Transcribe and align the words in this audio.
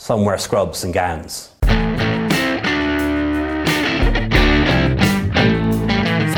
Some 0.00 0.24
wear 0.24 0.38
scrubs 0.38 0.84
and 0.84 0.94
gowns. 0.94 1.48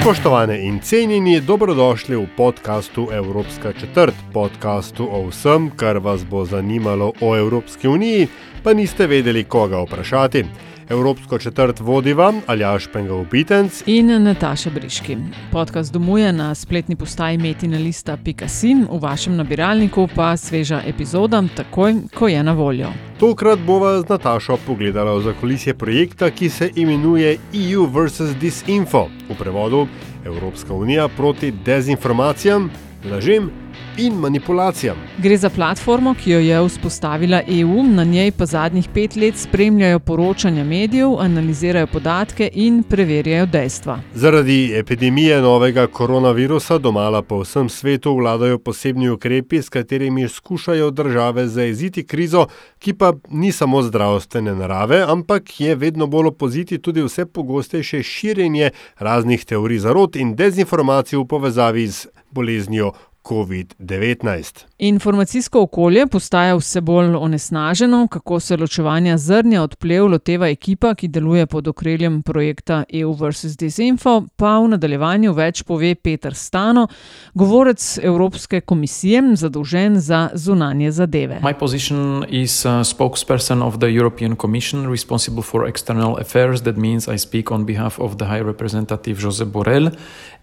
Spoštovane 0.01 0.63
in 0.65 0.81
cenjeni, 0.81 1.41
dobrodošli 1.41 2.17
v 2.17 2.27
podkastu 2.37 3.09
Evropska 3.13 3.73
četrt, 3.73 4.15
podkastu 4.33 5.09
o 5.13 5.27
vsem, 5.29 5.71
kar 5.77 5.99
vas 5.99 6.25
bo 6.25 6.45
zanimalo 6.45 7.13
o 7.21 7.37
Evropski 7.37 7.89
uniji, 7.89 8.29
pa 8.65 8.73
niste 8.73 9.07
vedeli, 9.07 9.45
koga 9.45 9.83
vprašati. 9.83 10.45
Evropsko 10.91 11.39
četrt 11.39 11.81
vodiva 11.81 12.33
Aljaš 12.47 12.87
Pengal 12.93 13.25
Bitenc 13.31 13.83
In 13.87 14.23
Nataša 14.23 14.71
Briški. 14.71 15.17
Podcast 15.53 15.93
domuje 15.93 16.33
na 16.33 16.55
spletni 16.55 16.97
postaji 16.97 17.39
metinalista.com, 17.39 18.87
v 18.91 18.99
vašem 19.03 19.37
nabiralniku 19.37 20.09
pa 20.15 20.37
sveža 20.37 20.83
epizoda, 20.87 21.43
takoj, 21.57 21.95
ko 22.15 22.29
je 22.29 22.43
na 22.43 22.53
voljo. 22.53 22.89
Tokrat 23.21 23.59
bova 23.59 24.01
z 24.01 24.09
Natašo 24.09 24.59
pogledala 24.67 25.15
v 25.15 25.23
zakulisje 25.23 25.75
projekta, 25.75 26.31
ki 26.31 26.49
se 26.49 26.71
imenuje 26.75 27.39
EU 27.55 27.87
vs. 27.87 28.35
Disinfo, 28.41 29.07
v 29.29 29.39
prevodu 29.39 29.87
Evropska 30.25 30.75
unija 30.75 31.09
proti 31.09 31.53
dezinformacijam, 31.53 32.71
lažem 33.11 33.51
in 33.97 34.15
manipulacijam. 34.15 34.97
Gre 35.19 35.37
za 35.37 35.51
platformo, 35.51 36.15
ki 36.15 36.31
jo 36.31 36.39
je 36.41 36.69
vzpostavila 36.69 37.43
EU, 37.49 37.83
na 37.83 38.05
njej 38.05 38.33
pa 38.33 38.47
zadnjih 38.47 38.89
pet 38.95 39.17
let 39.17 39.37
spremljajo 39.37 39.99
poročanja 39.99 40.65
medijev, 40.65 41.21
analizirajo 41.21 41.87
podatke 41.87 42.51
in 42.53 42.83
preverjajo 42.83 43.47
dejstva. 43.47 43.99
Zaradi 44.15 44.73
epidemije 44.79 45.41
novega 45.43 45.87
koronavirusa 45.87 46.79
domala 46.79 47.23
po 47.23 47.41
vsem 47.41 47.69
svetu 47.69 48.15
vladajo 48.17 48.59
posebni 48.59 49.09
ukrepi, 49.11 49.63
s 49.63 49.69
katerimi 49.69 50.29
skušajo 50.29 50.91
države 50.91 51.49
zaeziti 51.49 52.07
krizo, 52.07 52.47
ki 52.79 52.95
pa 52.95 53.13
ni 53.29 53.53
samo 53.53 53.83
zdravstvene 53.83 54.55
narave, 54.55 55.05
ampak 55.09 55.61
je 55.61 55.75
vedno 55.75 56.07
bolj 56.07 56.27
opoziti 56.27 56.79
tudi 56.79 57.03
vse 57.03 57.27
pogostejše 57.27 58.03
širjenje 58.03 58.71
raznih 58.99 59.45
teorij 59.45 59.79
zarot 59.79 60.17
in 60.17 60.35
dezinformacij 60.35 61.19
v 61.19 61.25
povezavi 61.25 61.87
z 61.87 62.07
boleznijo 62.31 62.93
COVID-19. 63.25 64.65
Informacijsko 64.79 65.63
okolje 65.63 66.07
postaja 66.07 66.55
vse 66.57 66.81
bolj 66.81 67.15
onesnaženo, 67.15 68.09
kako 68.09 68.41
se 68.41 68.57
ločevanja 68.57 69.19
zrnja 69.19 69.63
od 69.63 69.77
plev 69.77 70.07
loteva 70.07 70.49
ekipa, 70.49 70.95
ki 70.95 71.09
deluje 71.09 71.47
pod 71.47 71.69
okriljem 71.69 72.23
projekta 72.23 72.85
EU 72.93 73.13
vs. 73.13 73.57
Disinfo, 73.59 74.23
pa 74.37 74.59
v 74.59 74.71
nadaljevanju 74.73 75.33
več 75.33 75.63
pove 75.63 75.95
Peter 75.95 76.35
Stano, 76.35 76.87
govorec 77.35 77.99
Evropske 78.03 78.61
komisije, 78.61 79.23
zadolžen 79.37 80.01
za 80.01 80.29
zunanje 80.35 80.91
zadeve. 80.91 81.41
My 81.43 81.55
position 81.59 82.25
is 82.29 82.65
uh, 82.65 82.81
spokesperson 82.85 83.63
of 83.63 83.79
the 83.79 83.93
European 83.93 84.37
Commission 84.37 84.91
responsible 84.91 85.43
for 85.43 85.69
external 85.69 86.17
affairs. 86.17 86.63
That 86.63 86.77
means 86.77 87.09
I 87.09 87.19
speak 87.19 87.51
on 87.51 87.67
behalf 87.67 87.99
of 87.99 88.17
the 88.17 88.25
High 88.25 88.45
Representative 88.47 89.21
Josep 89.21 89.53
Borrell 89.53 89.91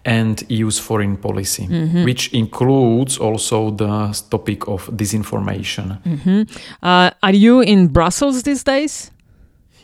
and 0.04 0.42
EU's 0.48 0.78
foreign 0.78 1.16
policy, 1.16 1.66
which 2.04 2.32
includes 2.32 2.68
also 3.20 3.70
the 3.70 4.12
topic 4.30 4.68
of 4.68 4.86
disinformation. 4.88 5.98
Uh, 6.82 7.10
are 7.22 7.34
you 7.34 7.60
in 7.60 7.88
Brussels 7.88 8.42
these 8.42 8.64
days? 8.64 9.10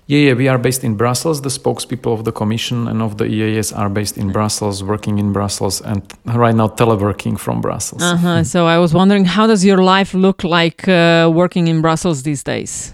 Yeah, 0.07 0.19
yeah, 0.19 0.35
we 0.35 0.49
are 0.49 0.59
based 0.59 0.85
in 0.85 0.97
Brussels. 0.97 1.41
The 1.41 1.49
spokespeople 1.49 2.13
of 2.13 2.25
the 2.25 2.33
Commission 2.33 2.89
and 2.89 3.01
of 3.01 3.17
the 3.17 3.25
EAS 3.25 3.73
are 3.73 3.89
based 3.89 4.19
in 4.19 4.33
Brussels, 4.33 4.85
working 4.85 5.19
in 5.19 5.33
Brussels, 5.33 5.81
and 5.81 6.03
right 6.27 6.55
now 6.55 6.69
teleworking 6.69 7.39
from 7.39 7.63
Brussels. 7.63 8.03
Uh-huh. 8.03 8.45
So 8.45 8.67
I 8.67 8.79
was 8.79 8.93
wondering, 8.93 9.25
how 9.25 9.47
does 9.47 9.65
your 9.65 9.79
life 9.79 10.13
look 10.13 10.45
like 10.45 10.87
uh, 10.89 11.31
working 11.33 11.69
in 11.69 11.81
Brussels 11.81 12.23
these 12.23 12.43
days? 12.43 12.93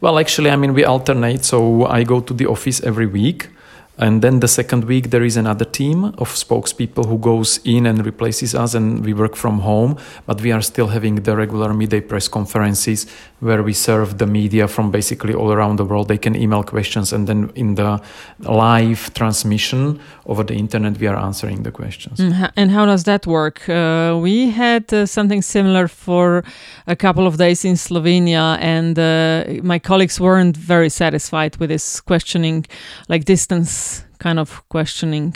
Well, 0.00 0.18
actually, 0.18 0.50
I 0.50 0.56
mean, 0.56 0.72
we 0.74 0.84
alternate. 0.84 1.44
So 1.44 1.86
I 1.86 2.02
go 2.02 2.20
to 2.20 2.34
the 2.34 2.46
office 2.46 2.80
every 2.82 3.06
week. 3.06 3.48
And 3.98 4.22
then 4.22 4.40
the 4.40 4.48
second 4.48 4.84
week, 4.84 5.10
there 5.10 5.22
is 5.22 5.36
another 5.36 5.66
team 5.66 6.04
of 6.04 6.30
spokespeople 6.30 7.06
who 7.06 7.18
goes 7.18 7.60
in 7.64 7.86
and 7.86 8.04
replaces 8.04 8.54
us, 8.54 8.74
and 8.74 9.04
we 9.04 9.12
work 9.12 9.36
from 9.36 9.60
home. 9.60 9.96
But 10.26 10.40
we 10.40 10.50
are 10.50 10.62
still 10.62 10.88
having 10.88 11.16
the 11.16 11.36
regular 11.36 11.74
midday 11.74 12.00
press 12.00 12.26
conferences 12.26 13.06
where 13.40 13.62
we 13.62 13.74
serve 13.74 14.16
the 14.16 14.26
media 14.26 14.66
from 14.66 14.90
basically 14.90 15.34
all 15.34 15.52
around 15.52 15.76
the 15.76 15.84
world. 15.84 16.08
They 16.08 16.16
can 16.16 16.34
email 16.34 16.62
questions, 16.62 17.12
and 17.12 17.26
then 17.26 17.50
in 17.54 17.74
the 17.74 18.00
live 18.38 19.12
transmission 19.12 20.00
over 20.24 20.42
the 20.42 20.54
internet, 20.54 20.98
we 20.98 21.06
are 21.06 21.16
answering 21.16 21.62
the 21.62 21.70
questions. 21.70 22.18
Mm, 22.18 22.50
And 22.56 22.70
how 22.70 22.86
does 22.86 23.04
that 23.04 23.26
work? 23.26 23.68
Uh, 23.68 24.18
we 24.22 24.50
had 24.50 24.92
uh, 24.92 25.04
something 25.04 25.42
similar 25.42 25.86
for 25.86 26.44
a 26.86 26.96
couple 26.96 27.26
of 27.26 27.36
days 27.36 27.64
in 27.64 27.74
Slovenia, 27.76 28.56
and 28.58 28.98
uh, 28.98 29.62
my 29.62 29.78
colleagues 29.78 30.18
weren't 30.18 30.56
very 30.56 30.88
satisfied 30.88 31.56
with 31.58 31.68
this 31.68 32.00
questioning, 32.00 32.64
like 33.08 33.24
distance 33.24 33.91
kind 34.22 34.38
of 34.38 34.62
questioning. 34.68 35.34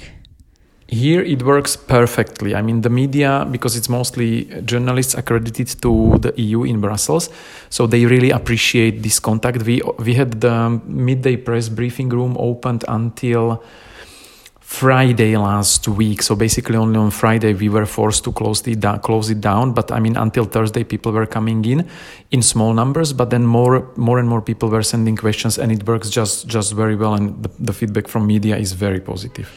Here 0.89 1.21
it 1.23 1.43
works 1.43 1.77
perfectly. 1.77 2.55
I 2.55 2.63
mean, 2.63 2.83
the 2.83 2.91
media, 2.91 3.45
because 3.51 3.77
it's 3.77 3.89
mostly 3.89 4.45
journalists 4.65 5.15
accredited 5.15 5.67
to 5.83 6.19
the 6.19 6.33
EU 6.37 6.63
in 6.63 6.81
Brussels, 6.81 7.29
so 7.71 7.89
they 7.89 8.07
really 8.07 8.31
appreciate 8.31 9.03
this 9.03 9.19
contact. 9.19 9.65
We 9.65 9.83
we 9.99 10.15
had 10.15 10.41
the 10.41 10.81
midday 10.87 11.37
press 11.37 11.69
briefing 11.69 12.11
room 12.11 12.37
opened 12.39 12.85
until 12.87 13.65
Friday 14.67 15.37
last 15.37 15.87
week. 15.87 16.23
So 16.23 16.35
basically, 16.35 16.77
only 16.77 16.99
on 16.99 17.11
Friday 17.11 17.55
we 17.55 17.69
were 17.69 17.87
forced 17.87 18.25
to 18.25 18.33
close 18.33 18.61
down. 18.63 18.99
Close 18.99 19.31
it 19.31 19.41
down. 19.41 19.73
But 19.73 19.93
I 19.93 20.01
mean, 20.01 20.17
until 20.17 20.45
Thursday, 20.45 20.83
people 20.83 21.13
were 21.13 21.25
coming 21.25 21.65
in 21.65 21.89
in 22.33 22.43
small 22.43 22.75
numbers. 22.75 23.13
But 23.13 23.31
then 23.31 23.47
more, 23.47 23.89
more 23.97 24.19
and 24.19 24.29
more 24.29 24.43
people 24.43 24.69
were 24.69 24.83
sending 24.83 25.17
questions, 25.17 25.57
and 25.57 25.71
it 25.71 25.87
works 25.87 26.11
just 26.11 26.49
just 26.49 26.75
very 26.75 26.97
well. 26.97 27.15
And 27.15 27.45
the, 27.45 27.51
the 27.61 27.73
feedback 27.73 28.09
from 28.09 28.27
media 28.27 28.57
is 28.57 28.73
very 28.73 29.01
positive. 29.01 29.49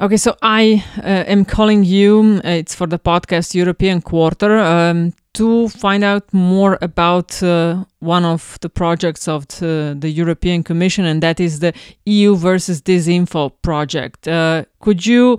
Okay, 0.00 0.16
so 0.16 0.36
I 0.42 0.84
uh, 0.98 1.24
am 1.26 1.44
calling 1.44 1.84
you, 1.84 2.40
uh, 2.44 2.48
it's 2.48 2.74
for 2.74 2.86
the 2.86 2.98
podcast 2.98 3.54
European 3.54 4.00
Quarter, 4.00 4.58
um, 4.58 5.12
to 5.34 5.68
find 5.68 6.04
out 6.04 6.32
more 6.32 6.78
about 6.82 7.42
uh, 7.42 7.84
one 8.00 8.24
of 8.24 8.58
the 8.60 8.68
projects 8.68 9.26
of 9.26 9.48
the, 9.48 9.96
the 9.98 10.10
European 10.10 10.62
Commission, 10.62 11.04
and 11.06 11.22
that 11.22 11.40
is 11.40 11.60
the 11.60 11.72
EU 12.04 12.36
versus 12.36 12.82
Disinfo 12.82 13.52
project. 13.62 14.28
Uh, 14.28 14.64
could 14.80 15.06
you 15.06 15.38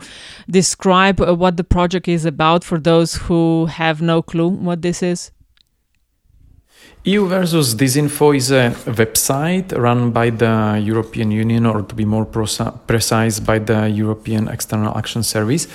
describe 0.49 1.21
uh, 1.21 1.35
what 1.35 1.57
the 1.57 1.63
project 1.63 2.07
is 2.07 2.25
about 2.25 2.63
for 2.63 2.79
those 2.79 3.15
who 3.15 3.67
have 3.67 4.01
no 4.01 4.21
clue 4.21 4.47
what 4.47 4.81
this 4.81 5.03
is? 5.03 5.31
EU 7.05 7.27
versus 7.27 7.75
Disinfo 7.75 8.35
is 8.35 8.49
a 8.49 8.71
website 8.85 9.77
run 9.77 10.11
by 10.11 10.29
the 10.29 10.81
European 10.81 11.31
Union, 11.31 11.65
or 11.65 11.81
to 11.81 11.93
be 11.93 12.05
more 12.05 12.25
precise, 12.25 13.39
by 13.41 13.59
the 13.59 13.89
European 13.89 14.47
External 14.47 14.97
Action 14.97 15.21
Service. 15.21 15.67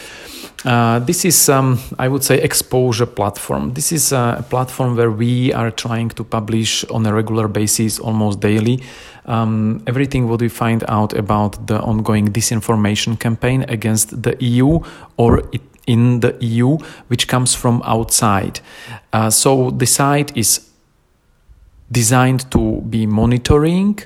Uh, 0.64 0.98
this 0.98 1.24
is, 1.24 1.48
um, 1.48 1.78
I 1.98 2.08
would 2.08 2.24
say, 2.24 2.40
exposure 2.40 3.06
platform. 3.06 3.74
This 3.74 3.92
is 3.92 4.12
a 4.12 4.44
platform 4.50 4.96
where 4.96 5.10
we 5.10 5.52
are 5.52 5.70
trying 5.70 6.08
to 6.10 6.24
publish 6.24 6.84
on 6.86 7.06
a 7.06 7.14
regular 7.14 7.46
basis, 7.46 8.00
almost 8.00 8.40
daily, 8.40 8.82
um, 9.26 9.82
everything 9.86 10.28
what 10.28 10.40
we 10.40 10.48
find 10.48 10.82
out 10.88 11.12
about 11.12 11.68
the 11.68 11.80
ongoing 11.80 12.28
disinformation 12.32 13.18
campaign 13.20 13.64
against 13.68 14.22
the 14.22 14.36
EU 14.40 14.80
or 15.16 15.42
in 15.86 16.20
the 16.20 16.36
EU, 16.40 16.76
which 17.06 17.28
comes 17.28 17.54
from 17.54 17.80
outside. 17.84 18.60
Uh, 19.12 19.30
so 19.30 19.70
the 19.70 19.86
site 19.86 20.36
is 20.36 20.68
designed 21.90 22.50
to 22.50 22.82
be 22.82 23.06
monitoring, 23.06 23.98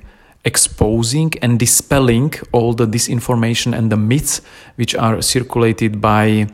exposing, 0.44 1.32
and 1.42 1.58
dispelling 1.58 2.32
all 2.52 2.72
the 2.72 2.86
disinformation 2.86 3.76
and 3.76 3.90
the 3.90 3.96
myths 3.96 4.40
which 4.76 4.94
are 4.94 5.22
circulated 5.22 6.00
by 6.00 6.46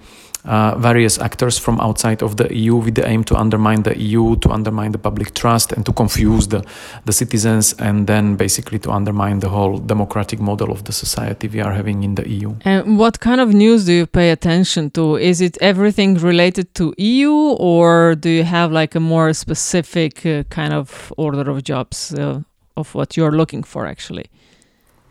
uh, 0.45 0.75
various 0.79 1.19
actors 1.19 1.59
from 1.59 1.81
outside 1.81 2.23
of 2.23 2.37
the 2.37 2.55
EU 2.55 2.77
with 2.77 2.95
the 2.95 3.07
aim 3.07 3.23
to 3.25 3.37
undermine 3.37 3.83
the 3.83 3.99
EU, 3.99 4.37
to 4.37 4.51
undermine 4.51 4.93
the 4.93 4.99
public 4.99 5.35
trust, 5.35 5.73
and 5.73 5.85
to 5.85 5.93
confuse 5.93 6.49
the, 6.49 6.65
the 7.05 7.13
citizens, 7.13 7.75
and 7.75 8.07
then 8.07 8.37
basically 8.37 8.79
to 8.79 8.91
undermine 8.91 9.41
the 9.41 9.49
whole 9.49 9.79
democratic 9.79 10.41
model 10.41 10.71
of 10.71 10.85
the 10.85 10.93
society 10.93 11.49
we 11.49 11.61
are 11.61 11.73
having 11.73 12.03
in 12.03 12.15
the 12.15 12.29
EU. 12.29 12.55
And 12.65 12.99
what 12.99 13.21
kind 13.21 13.41
of 13.41 13.53
news 13.53 13.85
do 13.85 13.93
you 13.93 14.07
pay 14.07 14.31
attention 14.31 14.91
to? 14.93 15.17
Is 15.17 15.41
it 15.41 15.59
everything 15.61 16.15
related 16.15 16.75
to 16.77 16.95
EU, 16.97 17.33
or 17.33 18.15
do 18.15 18.31
you 18.31 18.45
have 18.45 18.73
like 18.73 18.95
a 18.95 19.01
more 19.01 19.33
specific 19.33 20.25
uh, 20.25 20.45
kind 20.45 20.73
of 20.73 21.13
order 21.17 21.51
of 21.51 21.63
jobs 21.65 22.15
uh, 22.15 22.41
of 22.79 22.95
what 22.95 23.17
you're 23.17 23.37
looking 23.37 23.63
for 23.63 23.87
actually? 23.87 24.27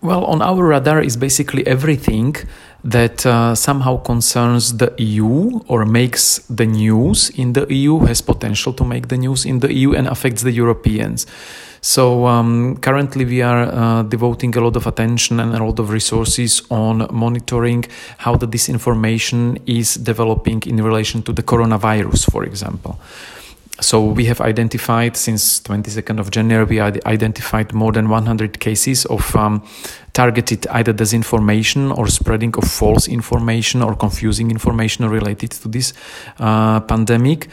Well, 0.01 0.25
on 0.25 0.41
our 0.43 0.63
radar 0.63 1.01
is 1.01 1.17
basically 1.17 1.65
everything 1.65 2.35
that 2.83 3.25
uh, 3.25 3.55
somehow 3.55 3.97
concerns 3.97 4.77
the 4.77 4.93
EU 4.99 5.59
or 5.67 5.85
makes 5.85 6.37
the 6.49 6.67
news 6.67 7.31
in 7.31 7.53
the 7.53 7.65
EU, 7.73 7.99
has 8.05 8.21
potential 8.21 8.73
to 8.73 8.85
make 8.85 9.07
the 9.07 9.17
news 9.17 9.43
in 9.43 9.59
the 9.59 9.73
EU, 9.73 9.95
and 9.95 10.07
affects 10.07 10.43
the 10.43 10.51
Europeans. 10.51 11.25
So 11.81 12.27
um, 12.27 12.77
currently, 12.77 13.25
we 13.25 13.41
are 13.41 13.63
uh, 13.63 14.03
devoting 14.03 14.55
a 14.55 14.61
lot 14.61 14.75
of 14.75 14.85
attention 14.85 15.39
and 15.39 15.55
a 15.55 15.63
lot 15.63 15.79
of 15.79 15.89
resources 15.89 16.61
on 16.69 17.07
monitoring 17.11 17.85
how 18.17 18.35
the 18.35 18.47
disinformation 18.47 19.59
is 19.65 19.95
developing 19.95 20.61
in 20.67 20.83
relation 20.83 21.23
to 21.23 21.33
the 21.33 21.43
coronavirus, 21.43 22.31
for 22.31 22.43
example. 22.43 22.99
So 23.79 24.03
we 24.03 24.25
have 24.25 24.41
identified 24.41 25.15
since 25.15 25.59
22nd 25.61 26.19
of 26.19 26.31
January, 26.31 26.65
we 26.65 26.81
identified 26.81 27.73
more 27.73 27.91
than 27.91 28.09
100 28.09 28.59
cases 28.59 29.05
of 29.05 29.35
um, 29.35 29.63
targeted 30.13 30.65
either 30.67 30.93
disinformation 30.93 31.95
or 31.95 32.07
spreading 32.07 32.55
of 32.57 32.63
false 32.63 33.07
information 33.07 33.83
or 33.83 33.95
confusing 33.95 34.49
information 34.49 35.07
related 35.07 35.51
to 35.51 35.67
this 35.67 35.93
uh, 36.39 36.79
pandemic 36.81 37.47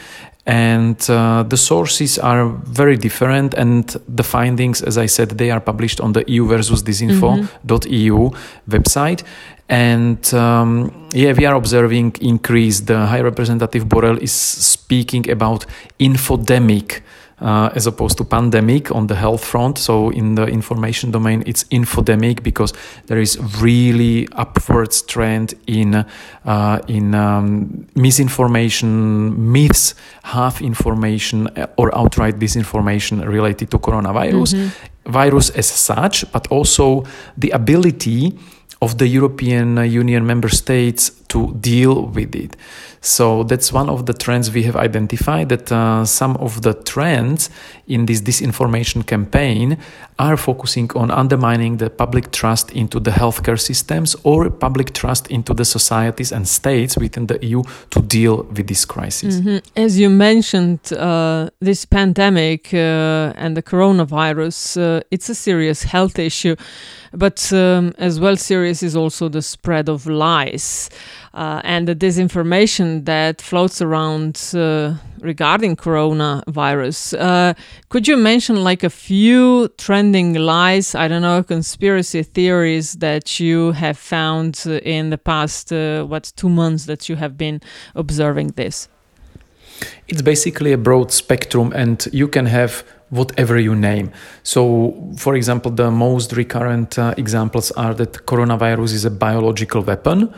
and 0.47 1.09
uh, 1.09 1.43
the 1.43 1.56
sources 1.56 2.19
are 2.19 2.49
very 2.49 2.97
different 2.97 3.55
and 3.55 3.97
the 4.06 4.23
findings 4.23 4.82
as 4.82 4.99
i 4.99 5.06
said 5.06 5.31
they 5.31 5.50
are 5.50 5.61
published 5.61 6.00
on 6.00 6.12
the 6.12 6.23
eu 6.26 6.47
versus 6.47 6.82
disinfo.eu 6.82 8.19
mm-hmm. 8.19 8.71
website 8.71 9.25
and 9.69 10.34
um, 10.34 11.08
yeah 11.12 11.32
we 11.32 11.46
are 11.46 11.55
observing 11.55 12.14
increase 12.20 12.81
the 12.81 13.06
high 13.06 13.20
representative 13.20 13.84
borrell 13.84 14.19
is 14.19 14.32
speaking 14.32 15.31
about 15.31 15.64
infodemic 15.99 17.02
uh, 17.40 17.70
as 17.75 17.87
opposed 17.87 18.16
to 18.19 18.25
pandemic 18.25 18.90
on 18.90 19.06
the 19.06 19.14
health 19.14 19.44
front. 19.44 19.78
So 19.78 20.11
in 20.11 20.34
the 20.34 20.46
information 20.46 21.11
domain, 21.11 21.43
it's 21.46 21.64
infodemic 21.64 22.43
because 22.43 22.72
there 23.06 23.20
is 23.20 23.38
really 23.61 24.28
upwards 24.32 25.02
trend 25.02 25.55
in 25.66 26.06
uh, 26.44 26.78
in 26.88 27.14
um, 27.14 27.87
misinformation, 27.94 29.52
myths, 29.52 29.94
half 30.22 30.62
information, 30.62 31.49
uh, 31.49 31.66
or 31.76 31.96
outright 31.96 32.38
disinformation 32.38 33.26
related 33.26 33.70
to 33.70 33.78
coronavirus. 33.78 34.55
Mm-hmm. 34.55 35.11
Virus 35.11 35.50
as 35.50 35.66
such, 35.66 36.25
but 36.32 36.46
also 36.46 37.05
the 37.37 37.50
ability 37.50 38.32
of 38.81 38.99
the 38.99 39.06
European 39.09 39.76
Union 39.76 40.26
member 40.26 40.49
states 40.49 41.11
to 41.35 41.53
deal 41.61 42.07
with 42.07 42.35
it. 42.35 42.57
So 43.01 43.43
that's 43.43 43.71
one 43.71 43.91
of 43.91 44.07
the 44.07 44.15
trends 44.15 44.51
we 44.51 44.63
have 44.63 44.77
identified 44.77 45.51
that 45.51 45.71
uh, 45.71 46.07
some 46.07 46.37
of 46.39 46.63
the 46.63 46.73
trends 46.73 47.51
in 47.87 48.07
this 48.07 48.23
disinformation 48.23 49.05
campaign 49.07 49.77
are 50.19 50.39
focusing 50.39 50.91
on 50.95 51.11
undermining 51.11 51.77
the 51.77 51.91
public 51.91 52.31
trust 52.31 52.71
into 52.71 53.01
the 53.01 53.11
healthcare 53.11 53.61
systems 53.61 54.17
or 54.23 54.49
public 54.49 54.95
trust 54.95 55.31
into 55.31 55.53
the 55.53 55.65
societies 55.65 56.33
and 56.33 56.49
states 56.49 56.97
within 56.97 57.27
the 57.27 57.39
EU 57.45 57.63
to 57.91 58.01
deal 58.01 58.45
with 58.45 58.69
this 58.69 58.87
crisis. 58.87 59.37
Mm-hmm. 59.37 59.59
As 59.77 59.99
you 59.99 60.09
mentioned, 60.09 60.81
uh, 60.93 61.51
this 61.61 61.85
pandemic 61.85 62.73
uh, 62.73 63.35
and 63.37 63.55
the 63.55 63.63
coronavirus, 63.63 64.59
uh, 64.81 65.03
it's 65.11 65.29
a 65.29 65.35
serious 65.35 65.83
health 65.83 66.19
issue, 66.19 66.57
but 67.13 67.53
um, 67.53 67.93
as 67.99 68.19
well 68.19 68.37
serious 68.37 68.83
is 68.83 68.97
also 68.97 69.29
the 69.29 69.43
spread 69.43 69.89
of 69.91 70.07
lies 70.07 70.89
uh, 71.35 71.61
and 71.65 71.89
the 71.89 71.97
disinformation 71.97 73.05
that 73.05 73.43
floats 73.43 73.83
around 73.83 74.41
uh, 74.55 74.95
regarding 75.21 75.75
coronavirus. 75.75 77.19
Uh, 77.19 77.55
could 77.89 78.07
you 78.07 78.17
mention 78.17 78.63
like 78.63 78.85
a 78.85 78.91
few 78.91 79.69
trending 79.77 80.35
lies? 80.35 80.95
I 80.95 81.09
don't 81.09 81.23
know, 81.23 81.43
conspiracy 81.43 82.23
theories 82.23 82.95
that 82.95 83.41
you 83.41 83.73
have 83.73 83.99
found 83.99 84.65
in 84.67 85.11
the 85.11 85.19
past 85.19 85.73
uh, 85.73 86.05
what 86.05 86.33
two 86.37 86.49
months 86.49 86.87
that 86.87 87.09
you 87.09 87.17
have 87.17 87.37
been 87.37 87.61
observing 87.97 88.49
this. 88.55 88.89
It's 90.07 90.23
basically 90.23 90.73
a 90.73 90.79
broad 90.79 91.11
spectrum, 91.11 91.73
and 91.75 92.07
you 92.13 92.29
can 92.29 92.47
have 92.47 92.85
whatever 93.11 93.59
you 93.59 93.75
name. 93.75 94.13
So, 94.45 94.95
for 95.17 95.35
example, 95.35 95.73
the 95.73 95.91
most 95.91 96.33
recurrent 96.33 96.97
uh, 96.97 97.15
examples 97.17 97.73
are 97.73 97.93
that 97.95 98.13
coronavirus 98.27 98.93
is 98.95 99.05
a 99.05 99.11
biological 99.11 99.83
weapon 99.83 100.33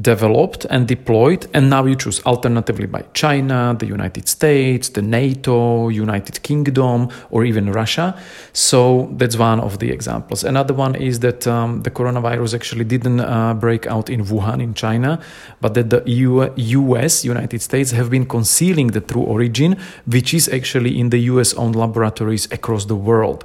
developed 0.00 0.66
and 0.70 0.88
deployed 0.88 1.46
and 1.54 1.70
now 1.70 1.84
you 1.84 1.94
choose 1.94 2.20
alternatively 2.26 2.86
by 2.86 3.04
China, 3.14 3.76
the 3.78 3.86
United 3.86 4.28
States, 4.28 4.88
the 4.88 5.02
NATO, 5.02 5.88
United 5.88 6.42
Kingdom 6.42 7.08
or 7.30 7.44
even 7.44 7.70
Russia. 7.70 8.18
So 8.52 9.08
that's 9.12 9.36
one 9.36 9.60
of 9.60 9.78
the 9.78 9.90
examples. 9.90 10.42
Another 10.44 10.74
one 10.74 10.94
is 10.94 11.20
that 11.20 11.46
um, 11.46 11.82
the 11.82 11.90
coronavirus 11.90 12.54
actually 12.54 12.84
didn't 12.84 13.20
uh, 13.20 13.54
break 13.54 13.86
out 13.86 14.10
in 14.10 14.24
Wuhan 14.24 14.62
in 14.62 14.74
China, 14.74 15.20
but 15.60 15.74
that 15.74 15.90
the 15.90 16.02
EU, 16.06 16.50
US, 16.56 17.24
United 17.24 17.62
States 17.62 17.92
have 17.92 18.10
been 18.10 18.26
concealing 18.26 18.88
the 18.88 19.00
true 19.00 19.22
origin, 19.22 19.76
which 20.06 20.34
is 20.34 20.48
actually 20.48 20.98
in 20.98 21.10
the 21.10 21.18
US 21.32 21.54
owned 21.54 21.76
laboratories 21.76 22.50
across 22.50 22.86
the 22.86 22.96
world. 22.96 23.44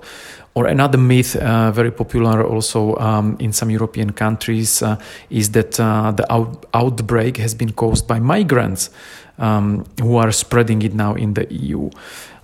Or 0.60 0.68
another 0.68 0.98
myth, 0.98 1.38
uh, 1.38 1.72
very 1.72 1.90
popular 1.90 2.44
also 2.44 2.98
um, 2.98 3.38
in 3.40 3.54
some 3.54 3.70
European 3.70 4.12
countries, 4.12 4.82
uh, 4.82 4.98
is 5.30 5.52
that 5.52 5.80
uh, 5.80 6.12
the 6.12 6.30
out- 6.30 6.66
outbreak 6.74 7.38
has 7.38 7.56
been 7.56 7.72
caused 7.72 8.06
by 8.10 8.20
migrants 8.20 8.90
um, 9.38 9.86
who 10.02 10.18
are 10.18 10.34
spreading 10.34 10.82
it 10.82 10.94
now 10.94 11.14
in 11.14 11.34
the 11.34 11.48
EU. 11.50 11.90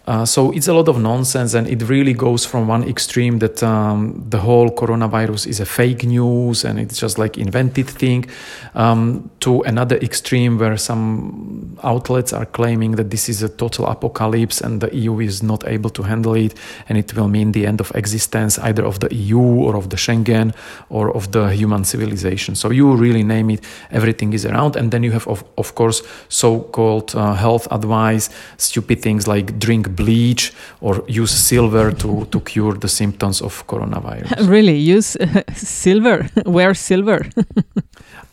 Uh, 0.07 0.23
so 0.23 0.51
it's 0.51 0.67
a 0.67 0.73
lot 0.73 0.87
of 0.87 1.01
nonsense, 1.01 1.55
and 1.55 1.67
it 1.67 1.81
really 1.89 2.13
goes 2.13 2.45
from 2.45 2.67
one 2.67 2.83
extreme 2.83 3.39
that 3.39 3.63
um, 3.63 4.23
the 4.29 4.37
whole 4.37 4.69
coronavirus 4.69 5.47
is 5.47 5.59
a 5.59 5.65
fake 5.65 6.03
news 6.03 6.63
and 6.63 6.79
it's 6.79 6.99
just 6.99 7.17
like 7.17 7.39
invented 7.39 7.87
thing, 7.87 8.23
um, 8.75 9.29
to 9.39 9.61
another 9.63 9.97
extreme 9.97 10.59
where 10.59 10.77
some 10.77 11.75
outlets 11.83 12.33
are 12.33 12.45
claiming 12.45 12.91
that 12.91 13.09
this 13.09 13.29
is 13.29 13.41
a 13.41 13.49
total 13.49 13.87
apocalypse 13.87 14.61
and 14.61 14.81
the 14.81 14.95
EU 14.95 15.19
is 15.19 15.41
not 15.41 15.67
able 15.67 15.89
to 15.89 16.03
handle 16.03 16.35
it, 16.35 16.53
and 16.87 16.97
it 16.97 17.15
will 17.15 17.27
mean 17.27 17.51
the 17.51 17.65
end 17.65 17.81
of 17.81 17.91
existence 17.95 18.59
either 18.59 18.85
of 18.85 18.99
the 18.99 19.13
EU 19.13 19.39
or 19.39 19.75
of 19.75 19.89
the 19.89 19.97
Schengen 19.97 20.53
or 20.89 21.15
of 21.15 21.31
the 21.31 21.47
human 21.47 21.83
civilization. 21.83 22.53
So 22.53 22.69
you 22.69 22.95
really 22.95 23.23
name 23.23 23.49
it, 23.49 23.63
everything 23.89 24.33
is 24.33 24.45
around, 24.45 24.75
and 24.75 24.91
then 24.91 25.01
you 25.01 25.11
have 25.11 25.27
of, 25.27 25.43
of 25.57 25.73
course 25.73 26.03
so-called 26.29 27.15
uh, 27.15 27.33
health 27.33 27.67
advice, 27.71 28.29
stupid 28.57 29.01
things 29.01 29.27
like 29.27 29.57
drink 29.57 29.94
bleach 29.95 30.53
or 30.81 31.03
use 31.07 31.31
silver 31.31 31.91
to, 31.91 32.25
to 32.31 32.39
cure 32.41 32.73
the 32.73 32.87
symptoms 32.87 33.41
of 33.41 33.65
coronavirus. 33.67 34.47
Really? 34.55 34.77
Use 34.77 35.15
uh, 35.15 35.41
silver? 35.55 36.29
Wear 36.45 36.73
silver? 36.73 37.21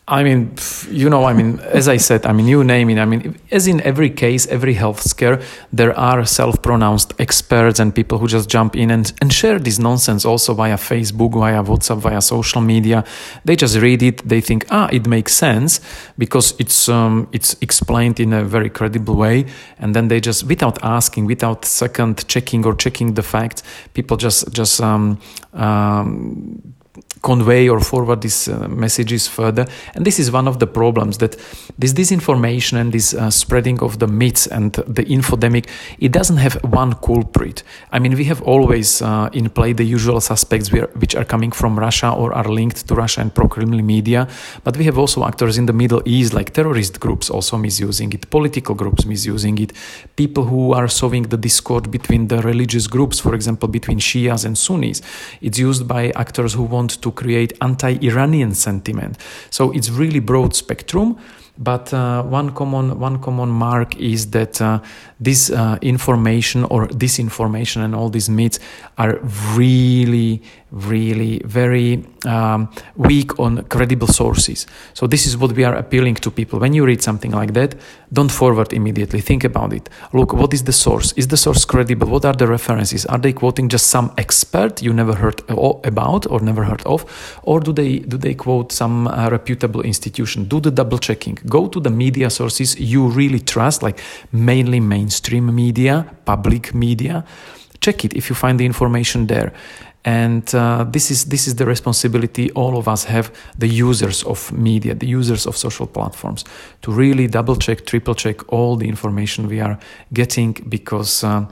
I 0.05 0.21
mean, 0.21 0.53
you 0.89 1.09
know, 1.09 1.23
I 1.23 1.31
mean, 1.31 1.61
as 1.61 1.87
I 1.87 1.95
said, 1.95 2.25
I 2.25 2.33
mean, 2.33 2.45
you 2.45 2.61
name 2.61 2.89
it. 2.89 2.99
I 2.99 3.05
mean, 3.05 3.39
as 3.51 3.67
in 3.67 3.79
every 3.81 4.09
case, 4.09 4.45
every 4.47 4.73
health 4.73 5.01
scare, 5.01 5.41
there 5.71 5.97
are 5.97 6.25
self 6.25 6.61
pronounced 6.61 7.13
experts 7.19 7.79
and 7.79 7.95
people 7.95 8.17
who 8.17 8.27
just 8.27 8.49
jump 8.49 8.75
in 8.75 8.91
and, 8.91 9.13
and 9.21 9.31
share 9.31 9.59
this 9.59 9.79
nonsense 9.79 10.25
also 10.25 10.53
via 10.53 10.75
Facebook, 10.75 11.31
via 11.31 11.63
WhatsApp, 11.63 11.99
via 11.99 12.21
social 12.21 12.59
media. 12.59 13.05
They 13.45 13.55
just 13.55 13.77
read 13.77 14.03
it, 14.03 14.27
they 14.27 14.41
think, 14.41 14.65
ah, 14.71 14.89
it 14.91 15.07
makes 15.07 15.33
sense 15.33 15.79
because 16.17 16.53
it's, 16.59 16.89
um, 16.89 17.29
it's 17.31 17.55
explained 17.61 18.19
in 18.19 18.33
a 18.33 18.43
very 18.43 18.69
credible 18.69 19.15
way. 19.15 19.45
And 19.79 19.95
then 19.95 20.09
they 20.09 20.19
just, 20.19 20.43
without 20.43 20.83
asking, 20.83 21.27
without 21.27 21.63
second 21.63 22.27
checking 22.27 22.65
or 22.65 22.75
checking 22.75 23.13
the 23.13 23.23
facts, 23.23 23.63
people 23.93 24.17
just, 24.17 24.51
just, 24.51 24.81
um, 24.81 25.21
um, 25.53 26.72
convey 27.23 27.69
or 27.69 27.79
forward 27.79 28.21
these 28.21 28.47
uh, 28.49 28.67
messages 28.67 29.27
further. 29.27 29.65
And 29.95 30.05
this 30.05 30.19
is 30.19 30.31
one 30.31 30.47
of 30.47 30.59
the 30.59 30.67
problems 30.67 31.17
that 31.17 31.37
this 31.79 31.93
disinformation 31.93 32.77
and 32.77 32.91
this 32.91 33.13
uh, 33.13 33.31
spreading 33.31 33.79
of 33.79 33.97
the 33.99 34.07
myths 34.07 34.45
and 34.45 34.73
the 34.73 35.05
infodemic, 35.05 35.67
it 35.99 36.11
doesn't 36.11 36.37
have 36.37 36.55
one 36.63 36.93
culprit. 36.95 37.63
I 37.91 37.99
mean, 37.99 38.15
we 38.15 38.25
have 38.25 38.41
always 38.43 39.01
uh, 39.01 39.29
in 39.33 39.49
play 39.49 39.73
the 39.73 39.85
usual 39.85 40.19
suspects 40.21 40.71
which 40.71 41.15
are 41.15 41.25
coming 41.25 41.51
from 41.51 41.79
Russia 41.79 42.11
or 42.11 42.33
are 42.33 42.47
linked 42.47 42.87
to 42.87 42.93
Russia 42.93 43.21
and 43.21 43.33
pro-Kremlin 43.33 43.85
media, 43.85 44.27
but 44.63 44.77
we 44.77 44.83
have 44.83 44.97
also 44.97 45.25
actors 45.25 45.57
in 45.57 45.65
the 45.65 45.73
Middle 45.73 46.01
East 46.05 46.33
like 46.33 46.51
terrorist 46.53 46.99
groups 46.99 47.29
also 47.29 47.57
misusing 47.57 48.11
it, 48.13 48.29
political 48.29 48.75
groups 48.75 49.05
misusing 49.05 49.57
it, 49.59 49.71
people 50.15 50.43
who 50.43 50.73
are 50.73 50.89
sowing 50.89 51.23
the 51.23 51.37
discord 51.37 51.89
between 51.89 52.27
the 52.27 52.41
religious 52.41 52.87
groups, 52.87 53.19
for 53.19 53.33
example, 53.33 53.69
between 53.69 53.99
Shias 53.99 54.45
and 54.45 54.57
Sunnis. 54.57 55.01
It's 55.41 55.57
used 55.57 55.87
by 55.87 56.11
actors 56.11 56.53
who 56.53 56.63
want 56.63 57.01
to 57.01 57.12
create 57.13 57.53
anti-Iranian 57.61 58.53
sentiment. 58.53 59.17
So 59.49 59.71
it's 59.71 59.89
really 59.89 60.19
broad 60.19 60.55
spectrum. 60.55 61.17
But 61.57 61.93
uh, 61.93 62.23
one 62.23 62.51
common 62.55 62.99
one 62.99 63.19
common 63.19 63.49
mark 63.49 63.95
is 63.97 64.31
that 64.31 64.59
uh, 64.59 64.79
this 65.19 65.49
uh, 65.49 65.77
information 65.81 66.63
or 66.65 66.87
disinformation 66.87 67.83
and 67.83 67.95
all 67.95 68.09
these 68.09 68.29
myths 68.29 68.59
are 68.97 69.19
really 69.55 70.41
really 70.73 71.39
very 71.45 72.03
um, 72.25 72.67
weak 72.95 73.39
on 73.39 73.63
credible 73.65 74.07
sources. 74.07 74.65
So 74.93 75.05
this 75.05 75.27
is 75.27 75.37
what 75.37 75.51
we 75.51 75.63
are 75.63 75.75
appealing 75.75 76.15
to 76.15 76.31
people. 76.31 76.59
When 76.59 76.73
you 76.73 76.83
read 76.83 77.01
something 77.01 77.31
like 77.31 77.53
that, 77.53 77.75
don't 78.11 78.31
forward 78.31 78.73
immediately. 78.73 79.21
Think 79.21 79.43
about 79.43 79.71
it. 79.71 79.87
Look, 80.13 80.33
what 80.33 80.53
is 80.53 80.63
the 80.63 80.71
source? 80.71 81.13
Is 81.13 81.27
the 81.27 81.37
source 81.37 81.63
credible? 81.63 82.07
What 82.07 82.25
are 82.25 82.33
the 82.33 82.47
references? 82.47 83.05
Are 83.05 83.19
they 83.19 83.33
quoting 83.33 83.69
just 83.69 83.87
some 83.87 84.11
expert 84.17 84.81
you 84.81 84.93
never 84.93 85.13
heard 85.13 85.41
about 85.47 86.25
or 86.31 86.39
never 86.39 86.63
heard 86.63 86.81
of, 86.85 87.05
or 87.43 87.59
do 87.59 87.71
they 87.71 87.99
do 87.99 88.17
they 88.17 88.33
quote 88.33 88.71
some 88.71 89.07
uh, 89.07 89.29
reputable 89.29 89.81
institution? 89.81 90.45
Do 90.45 90.59
the 90.59 90.71
double 90.71 90.97
checking. 90.97 91.37
Go 91.47 91.67
to 91.67 91.79
the 91.79 91.91
media 91.91 92.29
sources 92.29 92.79
you 92.79 93.07
really 93.07 93.39
trust, 93.39 93.83
like 93.83 93.99
mainly 94.31 94.79
mainstream 95.13 95.53
media, 95.55 96.05
public 96.25 96.73
media. 96.73 97.23
Check 97.79 98.05
it 98.05 98.13
if 98.13 98.29
you 98.29 98.35
find 98.35 98.59
the 98.59 98.65
information 98.65 99.27
there 99.27 99.51
and 100.05 100.53
uh, 100.55 100.83
this 100.91 101.11
is 101.11 101.25
this 101.25 101.47
is 101.47 101.55
the 101.55 101.65
responsibility 101.65 102.51
all 102.55 102.77
of 102.77 102.87
us 102.87 103.05
have 103.05 103.31
the 103.57 103.67
users 103.67 104.23
of 104.23 104.51
media 104.51 104.93
the 104.95 105.07
users 105.07 105.45
of 105.45 105.55
social 105.55 105.87
platforms 105.87 106.43
to 106.81 106.91
really 106.91 107.27
double 107.27 107.55
check 107.55 107.85
triple 107.85 108.15
check 108.15 108.37
all 108.51 108.75
the 108.75 108.87
information 108.87 109.47
we 109.47 109.61
are 109.61 109.77
getting 110.11 110.53
because 110.67 111.23
uh, 111.23 111.45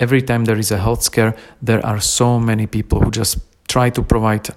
every 0.00 0.22
time 0.22 0.44
there 0.44 0.58
is 0.58 0.72
a 0.72 0.78
health 0.78 1.02
scare 1.02 1.34
there 1.60 1.84
are 1.84 2.00
so 2.00 2.40
many 2.40 2.66
people 2.66 2.98
who 3.00 3.10
just 3.10 3.38
try 3.66 3.90
to 3.90 4.02
provide 4.02 4.48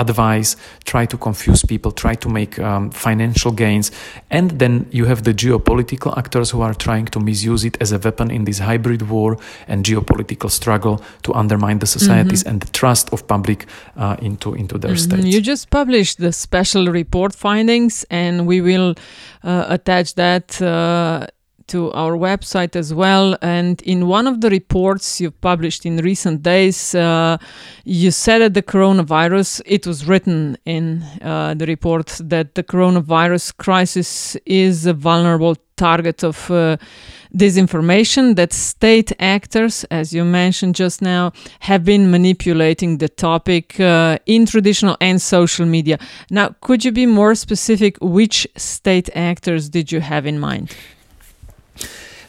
advise, 0.00 0.56
try 0.84 1.06
to 1.06 1.16
confuse 1.16 1.64
people, 1.64 1.92
try 1.92 2.14
to 2.14 2.28
make 2.28 2.58
um, 2.58 2.90
financial 2.90 3.52
gains. 3.52 3.90
And 4.30 4.50
then 4.58 4.86
you 4.90 5.04
have 5.06 5.22
the 5.24 5.34
geopolitical 5.34 6.16
actors 6.16 6.50
who 6.50 6.60
are 6.62 6.74
trying 6.74 7.06
to 7.06 7.20
misuse 7.20 7.64
it 7.64 7.76
as 7.80 7.92
a 7.92 7.98
weapon 7.98 8.30
in 8.30 8.44
this 8.44 8.58
hybrid 8.58 9.02
war 9.02 9.38
and 9.68 9.84
geopolitical 9.84 10.50
struggle 10.50 11.02
to 11.22 11.34
undermine 11.34 11.78
the 11.78 11.86
societies 11.86 12.42
mm-hmm. 12.42 12.50
and 12.50 12.62
the 12.62 12.72
trust 12.72 13.12
of 13.12 13.26
public 13.26 13.66
uh, 13.96 14.16
into, 14.20 14.54
into 14.54 14.78
their 14.78 14.92
mm-hmm. 14.92 15.20
states. 15.20 15.26
You 15.34 15.40
just 15.40 15.70
published 15.70 16.18
the 16.18 16.32
special 16.32 16.86
report 16.86 17.34
findings, 17.34 18.04
and 18.10 18.46
we 18.46 18.60
will 18.60 18.94
uh, 19.44 19.64
attach 19.68 20.14
that. 20.14 20.60
Uh, 20.60 21.26
to 21.70 21.92
our 21.92 22.16
website 22.16 22.76
as 22.76 22.92
well. 22.92 23.36
And 23.42 23.80
in 23.82 24.06
one 24.06 24.26
of 24.26 24.40
the 24.40 24.50
reports 24.50 25.20
you 25.20 25.30
published 25.30 25.86
in 25.86 25.96
recent 25.98 26.42
days, 26.42 26.94
uh, 26.94 27.38
you 27.84 28.10
said 28.10 28.38
that 28.40 28.54
the 28.54 28.62
coronavirus, 28.62 29.62
it 29.64 29.86
was 29.86 30.06
written 30.06 30.56
in 30.64 31.02
uh, 31.22 31.54
the 31.54 31.66
report 31.66 32.20
that 32.20 32.54
the 32.54 32.62
coronavirus 32.62 33.56
crisis 33.56 34.36
is 34.46 34.86
a 34.86 34.92
vulnerable 34.92 35.56
target 35.76 36.22
of 36.22 36.50
uh, 36.50 36.76
disinformation, 37.34 38.36
that 38.36 38.52
state 38.52 39.12
actors, 39.18 39.84
as 39.90 40.12
you 40.12 40.24
mentioned 40.24 40.74
just 40.74 41.00
now, 41.00 41.32
have 41.60 41.84
been 41.84 42.10
manipulating 42.10 42.98
the 42.98 43.08
topic 43.08 43.80
uh, 43.80 44.18
in 44.26 44.46
traditional 44.46 44.96
and 45.00 45.22
social 45.22 45.66
media. 45.66 45.98
Now, 46.30 46.54
could 46.60 46.84
you 46.84 46.92
be 46.92 47.06
more 47.06 47.34
specific? 47.34 47.96
Which 48.00 48.46
state 48.56 49.08
actors 49.14 49.70
did 49.70 49.90
you 49.92 50.00
have 50.00 50.26
in 50.26 50.38
mind? 50.38 50.76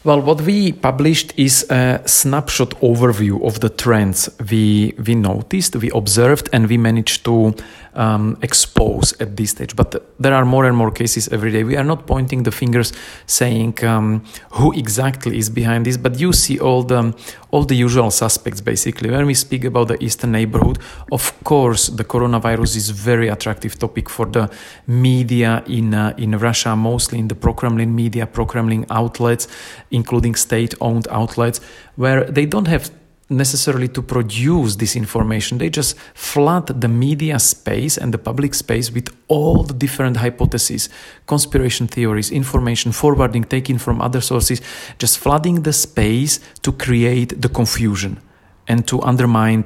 Well, 0.04 0.20
what 0.20 0.42
we 0.42 0.72
published 0.72 1.32
is 1.38 1.70
a 1.70 2.02
snapshot 2.08 2.72
overview 2.82 3.46
of 3.46 3.60
the 3.60 3.70
trends 3.70 4.30
we 4.50 4.96
we 5.06 5.14
noticed, 5.14 5.76
we 5.76 5.92
observed, 5.92 6.50
and 6.52 6.68
we 6.68 6.78
managed 6.78 7.24
to 7.26 7.54
um, 7.94 8.38
expose 8.42 9.14
at 9.20 9.36
this 9.38 9.52
stage. 9.52 9.76
But 9.76 9.96
there 10.20 10.34
are 10.34 10.46
more 10.46 10.66
and 10.66 10.76
more 10.76 10.92
cases 10.92 11.28
every 11.30 11.52
day. 11.52 11.64
We 11.64 11.78
are 11.78 11.84
not 11.84 12.08
pointing 12.08 12.44
the 12.44 12.52
fingers, 12.52 12.94
saying 13.26 13.84
um, 13.84 14.24
who 14.52 14.72
exactly 14.74 15.38
is 15.38 15.50
behind 15.50 15.86
this, 15.86 15.98
but 15.98 16.20
you 16.20 16.34
see 16.34 16.60
all 16.60 16.84
the 16.84 17.14
all 17.52 17.66
the 17.66 17.76
usual 17.76 18.12
suspects 18.12 18.62
basically. 18.62 19.10
When 19.10 19.26
we 19.26 19.34
speak 19.34 19.66
about 19.66 19.88
the 19.90 20.02
eastern 20.04 20.32
neighborhood, 20.32 20.80
of 21.12 21.44
course, 21.44 21.88
the 21.88 22.04
coronavirus 22.04 22.76
is 22.78 22.90
very 22.90 23.28
attractive 23.28 23.78
topic 23.78 24.10
for 24.10 24.26
the 24.26 24.50
media 24.88 25.64
in 25.68 25.94
uh, 25.94 26.14
in 26.18 26.38
Russia, 26.38 26.76
mostly 26.76 27.20
in 27.20 27.28
the 27.28 27.36
pro-Kremlin 27.36 27.94
media, 27.94 28.26
pro-Kremlin 28.26 28.86
outlets, 28.90 29.48
including 29.90 30.36
state-owned 30.36 31.08
outlets, 31.10 31.60
where 31.96 32.24
they 32.24 32.46
don't 32.46 32.68
have 32.68 32.90
necessarily 33.32 33.88
to 33.88 34.02
produce 34.02 34.76
this 34.76 34.96
information. 34.96 35.58
They 35.58 35.70
just 35.70 35.98
flood 36.14 36.82
the 36.82 36.88
media 36.88 37.40
space 37.40 37.98
and 37.98 38.14
the 38.14 38.18
public 38.18 38.54
space 38.54 38.92
with 38.92 39.10
all 39.28 39.64
the 39.64 39.74
different 39.74 40.18
hypotheses, 40.18 40.90
conspiration 41.26 41.88
theories, 41.88 42.32
information, 42.32 42.92
forwarding, 42.92 43.46
taken 43.46 43.78
from 43.78 44.02
other 44.02 44.22
sources, 44.22 44.62
just 45.00 45.18
flooding 45.18 45.64
the 45.64 45.74
space 45.74 46.40
to 46.62 46.72
create 46.72 47.42
the 47.42 47.50
confusion 47.50 48.20
and 48.68 48.88
to 48.88 49.02
undermine 49.02 49.64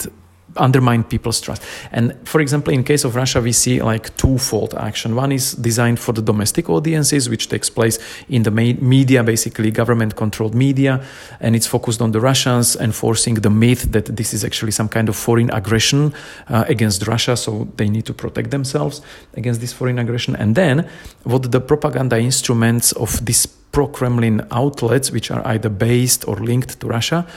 undermine 0.57 1.03
people's 1.03 1.41
trust. 1.41 1.61
And 1.91 2.15
for 2.27 2.41
example, 2.41 2.73
in 2.73 2.83
case 2.83 3.03
of 3.03 3.15
Russia, 3.15 3.41
we 3.41 3.51
see 3.51 3.81
like 3.81 4.15
twofold 4.17 4.73
action. 4.75 5.15
One 5.15 5.31
is 5.31 5.53
designed 5.53 5.99
for 5.99 6.13
the 6.13 6.21
domestic 6.21 6.69
audiences, 6.69 7.29
which 7.29 7.49
takes 7.49 7.69
place 7.69 7.99
in 8.29 8.43
the 8.43 8.51
media, 8.51 9.23
basically 9.23 9.71
government-controlled 9.71 10.55
media, 10.55 11.03
and 11.39 11.55
it's 11.55 11.67
focused 11.67 12.01
on 12.01 12.11
the 12.11 12.19
Russians, 12.19 12.75
enforcing 12.75 13.35
the 13.35 13.49
myth 13.49 13.91
that 13.91 14.05
this 14.15 14.33
is 14.33 14.43
actually 14.43 14.71
some 14.71 14.89
kind 14.89 15.09
of 15.09 15.15
foreign 15.15 15.49
aggression 15.51 16.13
uh, 16.49 16.65
against 16.67 17.07
Russia, 17.07 17.35
so 17.35 17.67
they 17.75 17.89
need 17.89 18.05
to 18.05 18.13
protect 18.13 18.51
themselves 18.51 19.01
against 19.33 19.61
this 19.61 19.73
foreign 19.73 19.99
aggression. 19.99 20.35
And 20.35 20.55
then, 20.55 20.87
what 21.23 21.51
the 21.51 21.61
propaganda 21.61 22.19
instruments 22.19 22.91
of 22.93 23.25
this 23.25 23.45
pro-Kremlin 23.75 24.41
outlets, 24.51 25.11
which 25.11 25.29
are 25.29 25.45
either 25.45 25.69
based 25.69 26.25
or 26.29 26.37
linked 26.37 26.79
to 26.79 26.87
Russia, 26.87 27.27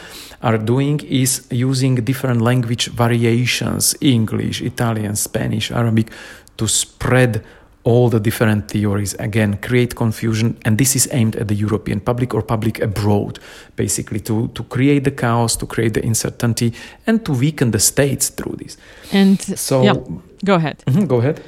are 0.40 0.56
doing 0.56 1.00
is 1.00 1.48
using 1.50 1.96
different 1.96 2.40
language 2.40 2.86
variations 2.92 3.96
English, 4.00 4.62
Italian, 4.62 5.16
Spanish, 5.16 5.72
Arabic 5.72 6.12
to 6.56 6.68
spread 6.68 7.42
all 7.82 8.08
the 8.08 8.20
different 8.20 8.68
theories. 8.70 9.14
Again 9.18 9.56
create 9.56 9.96
confusion 9.96 10.56
and 10.64 10.78
this 10.78 10.94
is 10.94 11.08
aimed 11.10 11.34
at 11.36 11.48
the 11.48 11.54
european 11.54 12.00
public 12.00 12.34
or 12.34 12.42
public 12.42 12.80
abroad 12.82 13.38
basically 13.74 14.20
to 14.20 14.48
to 14.54 14.62
create 14.64 15.02
the 15.02 15.14
chaos 15.22 15.56
to 15.56 15.66
create 15.66 15.94
the 15.94 16.06
uncertainty 16.06 16.72
and 17.06 17.24
to 17.24 17.32
weaken 17.32 17.70
the 17.70 17.80
states 17.80 18.30
through 18.30 18.56
this. 18.58 18.76
And 19.12 19.40
so 19.58 19.82
yeah, 19.82 19.96
go 20.44 20.54
ahead. 20.54 20.76
Mm-hmm, 20.86 21.06
go 21.06 21.16
ahead. 21.16 21.40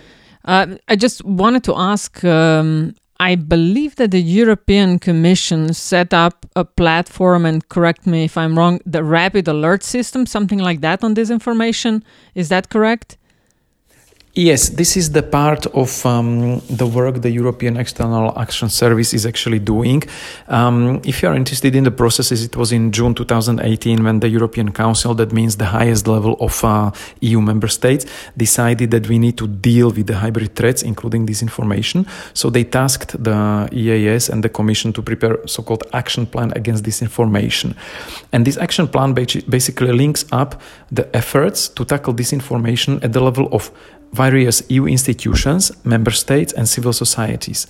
Uh, 0.45 0.67
I 0.89 0.97
just 0.97 1.25
wanted 1.25 1.63
to 1.65 1.75
ask 1.77 2.25
um, 2.25 2.95
I 3.21 3.35
believe 3.35 3.97
that 3.97 4.13
the 4.13 4.23
European 4.23 4.99
Commission 4.99 5.75
set 5.75 6.15
up 6.15 6.47
a 6.57 6.65
platform, 6.65 7.45
and 7.45 7.69
correct 7.69 8.07
me 8.07 8.25
if 8.25 8.39
I'm 8.39 8.57
wrong, 8.59 8.81
the 8.87 9.05
rapid 9.05 9.47
alert 9.47 9.83
system, 9.83 10.25
something 10.25 10.59
like 10.59 10.81
that 10.81 11.05
on 11.05 11.15
disinformation. 11.15 12.03
Is 12.35 12.49
that 12.49 12.71
correct? 12.71 13.19
Yes, 14.35 14.69
this 14.69 14.97
is 14.97 15.11
the 15.11 15.25
part 15.25 15.67
of 15.75 16.07
um, 16.07 16.61
the 16.71 16.87
work 16.87 17.21
the 17.21 17.31
European 17.31 17.77
External 17.77 18.39
Action 18.39 18.69
Service 18.69 19.13
is 19.13 19.27
actually 19.27 19.59
doing. 19.59 20.05
Um, 20.47 21.01
if 21.05 21.21
you 21.21 21.29
are 21.29 21.35
interested 21.35 21.75
in 21.75 21.83
the 21.83 21.91
processes, 21.91 22.45
it 22.45 22.57
was 22.57 22.71
in 22.71 22.93
June 22.93 23.13
2018 23.13 24.05
when 24.05 24.21
the 24.21 24.29
European 24.29 24.71
Council, 24.71 25.15
that 25.15 25.33
means 25.33 25.57
the 25.57 25.65
highest 25.65 26.07
level 26.07 26.37
of 26.39 26.63
uh, 26.63 26.93
EU 27.21 27.41
member 27.41 27.67
states, 27.67 28.07
decided 28.37 28.93
that 28.93 29.09
we 29.09 29.19
need 29.19 29.37
to 29.37 29.49
deal 29.49 29.91
with 29.91 30.07
the 30.07 30.19
hybrid 30.19 30.55
threats, 30.55 30.83
including 30.83 31.27
disinformation. 31.27 32.07
So 32.33 32.51
they 32.51 32.63
tasked 32.63 33.21
the 33.21 33.69
EAS 33.73 34.29
and 34.29 34.45
the 34.45 34.49
Commission 34.49 34.93
to 34.93 35.03
prepare 35.03 35.45
so-called 35.49 35.83
action 35.93 36.25
plan 36.25 36.53
against 36.55 36.85
disinformation. 36.85 37.75
And 38.31 38.47
this 38.47 38.57
action 38.59 38.87
plan 38.87 39.13
basically 39.13 39.91
links 39.91 40.25
up 40.31 40.63
the 40.93 41.09
efforts 41.17 41.69
to 41.71 41.85
tackle 41.85 42.15
disinformation 42.15 43.03
at 43.03 43.13
the 43.13 43.21
level 43.21 43.49
of 43.51 43.73
various 44.13 44.63
EU 44.69 44.87
institutions, 44.87 45.73
member 45.85 46.11
states, 46.11 46.53
and 46.53 46.69
civil 46.69 46.93
societies. 46.93 47.67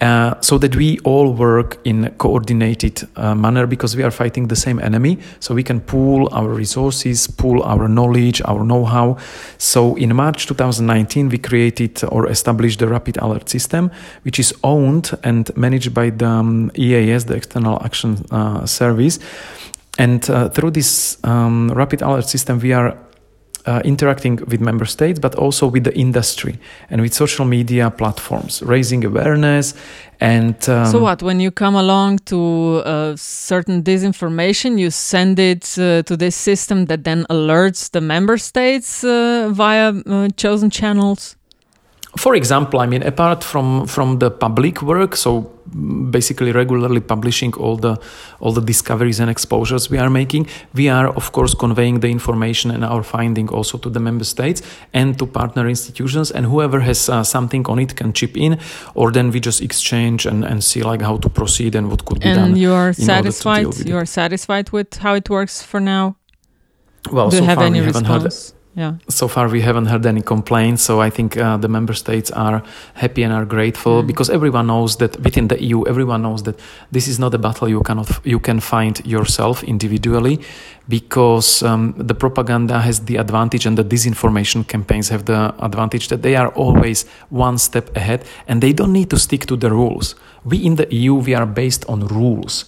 Uh, 0.00 0.34
so 0.40 0.58
that 0.58 0.74
we 0.74 0.98
all 1.04 1.32
work 1.32 1.78
in 1.84 2.04
a 2.04 2.10
coordinated 2.10 3.08
uh, 3.14 3.32
manner 3.32 3.64
because 3.64 3.96
we 3.96 4.02
are 4.02 4.10
fighting 4.10 4.48
the 4.48 4.56
same 4.56 4.80
enemy. 4.80 5.18
So 5.38 5.54
we 5.54 5.62
can 5.62 5.80
pool 5.80 6.28
our 6.32 6.48
resources, 6.48 7.28
pool 7.28 7.62
our 7.62 7.88
knowledge, 7.88 8.42
our 8.44 8.64
know 8.64 8.84
how. 8.84 9.18
So 9.56 9.94
in 9.94 10.14
March 10.16 10.46
2019, 10.46 11.28
we 11.28 11.38
created 11.38 12.02
or 12.08 12.28
established 12.28 12.80
the 12.80 12.88
Rapid 12.88 13.18
Alert 13.18 13.48
System, 13.48 13.92
which 14.24 14.40
is 14.40 14.52
owned 14.64 15.12
and 15.22 15.56
managed 15.56 15.94
by 15.94 16.10
the 16.10 16.26
um, 16.26 16.72
EAS, 16.76 17.26
the 17.26 17.36
External 17.36 17.80
Action 17.84 18.26
uh, 18.32 18.66
Service. 18.66 19.20
And 19.96 20.28
uh, 20.28 20.48
through 20.48 20.72
this 20.72 21.18
um, 21.22 21.70
Rapid 21.70 22.02
Alert 22.02 22.28
System, 22.28 22.58
we 22.58 22.72
are 22.72 22.98
uh, 23.66 23.80
interacting 23.84 24.36
with 24.48 24.60
member 24.60 24.84
states, 24.84 25.18
but 25.18 25.34
also 25.34 25.66
with 25.66 25.84
the 25.84 25.96
industry 25.96 26.58
and 26.90 27.00
with 27.00 27.14
social 27.14 27.44
media 27.44 27.90
platforms, 27.90 28.62
raising 28.62 29.04
awareness. 29.04 29.74
And 30.20 30.56
um, 30.68 30.86
so, 30.86 31.00
what 31.00 31.22
when 31.22 31.40
you 31.40 31.50
come 31.50 31.74
along 31.74 32.18
to 32.26 32.82
uh, 32.84 33.16
certain 33.16 33.82
disinformation, 33.82 34.78
you 34.78 34.90
send 34.90 35.38
it 35.38 35.78
uh, 35.78 36.02
to 36.02 36.16
this 36.16 36.36
system 36.36 36.86
that 36.86 37.04
then 37.04 37.26
alerts 37.30 37.90
the 37.90 38.00
member 38.00 38.38
states 38.38 39.04
uh, 39.04 39.50
via 39.52 39.92
uh, 39.92 40.28
chosen 40.36 40.70
channels. 40.70 41.36
For 42.16 42.36
example, 42.36 42.80
I 42.80 42.86
mean, 42.86 43.02
apart 43.02 43.42
from 43.42 43.86
from 43.86 44.18
the 44.18 44.30
public 44.30 44.82
work, 44.82 45.16
so 45.16 45.53
basically 46.10 46.52
regularly 46.52 47.00
publishing 47.00 47.54
all 47.54 47.76
the 47.76 47.96
all 48.40 48.52
the 48.52 48.60
discoveries 48.60 49.20
and 49.20 49.30
exposures 49.30 49.90
we 49.90 49.98
are 49.98 50.10
making. 50.10 50.46
We 50.74 50.88
are 50.90 51.08
of 51.08 51.32
course 51.32 51.54
conveying 51.54 52.00
the 52.00 52.08
information 52.08 52.70
and 52.70 52.84
our 52.84 53.02
finding 53.02 53.48
also 53.48 53.78
to 53.78 53.90
the 53.90 54.00
member 54.00 54.24
states 54.24 54.62
and 54.92 55.18
to 55.18 55.26
partner 55.26 55.68
institutions, 55.68 56.30
and 56.30 56.46
whoever 56.46 56.80
has 56.80 57.08
uh, 57.08 57.22
something 57.22 57.66
on 57.66 57.78
it 57.78 57.96
can 57.96 58.12
chip 58.12 58.36
in, 58.36 58.58
or 58.94 59.12
then 59.12 59.30
we 59.30 59.40
just 59.40 59.62
exchange 59.62 60.26
and, 60.26 60.44
and 60.44 60.62
see 60.62 60.82
like 60.82 61.02
how 61.02 61.16
to 61.18 61.28
proceed 61.28 61.74
and 61.74 61.90
what 61.90 62.04
could 62.04 62.20
be 62.20 62.28
and 62.28 62.36
done. 62.36 62.48
And 62.50 62.58
you 62.58 62.72
are 62.72 62.92
satisfied? 62.92 63.66
order 63.66 63.76
to 63.76 63.84
deal 63.84 63.84
with 63.84 63.88
You 63.88 63.96
are 63.96 64.06
satisfied 64.06 64.70
with 64.70 64.98
how 64.98 65.14
it 65.14 65.28
works 65.30 65.62
for 65.62 65.80
now? 65.80 66.16
Well, 67.10 67.30
Do 67.30 67.36
you 67.36 67.42
so 67.42 67.46
have 67.46 67.58
far 67.58 67.66
any 67.66 67.80
we 67.80 67.86
response? 67.86 68.53
Yeah. 68.76 68.94
so 69.08 69.28
far 69.28 69.48
we 69.48 69.60
haven't 69.62 69.86
heard 69.86 70.04
any 70.06 70.20
complaints 70.22 70.82
so 70.82 71.00
i 71.06 71.10
think 71.10 71.36
uh, 71.36 71.56
the 71.64 71.68
member 71.68 71.94
states 71.94 72.30
are 72.32 72.60
happy 72.94 73.22
and 73.24 73.32
are 73.32 73.44
grateful 73.46 74.02
Mm. 74.02 74.06
because 74.06 74.28
everyone 74.34 74.66
knows 74.66 74.96
that 74.96 75.12
within 75.22 75.48
the 75.48 75.56
eu 75.62 75.84
everyone 75.86 76.22
knows 76.22 76.42
that 76.42 76.56
this 76.92 77.06
is 77.08 77.18
not 77.18 77.34
a 77.34 77.38
battle 77.38 77.68
you 77.68 77.80
cannot 77.82 78.08
you 78.24 78.40
can 78.40 78.60
find 78.60 78.94
yourself 79.06 79.62
individually 79.62 80.38
because 80.88 81.62
um, 81.62 81.94
the 81.96 82.14
propaganda 82.14 82.80
has 82.80 83.00
the 83.06 83.16
advantage 83.16 83.64
and 83.66 83.76
the 83.78 83.84
disinformation 83.84 84.66
campaigns 84.66 85.08
have 85.08 85.24
the 85.24 85.54
advantage 85.60 86.08
that 86.08 86.22
they 86.22 86.36
are 86.36 86.48
always 86.48 87.06
one 87.30 87.58
step 87.58 87.96
ahead 87.96 88.20
and 88.48 88.60
they 88.60 88.72
don't 88.72 88.92
need 88.92 89.08
to 89.10 89.18
stick 89.18 89.46
to 89.46 89.56
the 89.56 89.70
rules 89.70 90.14
we 90.44 90.56
in 90.58 90.74
the 90.76 90.86
eu 90.94 91.14
we 91.14 91.34
are 91.34 91.46
based 91.46 91.84
on 91.88 92.00
rules 92.08 92.64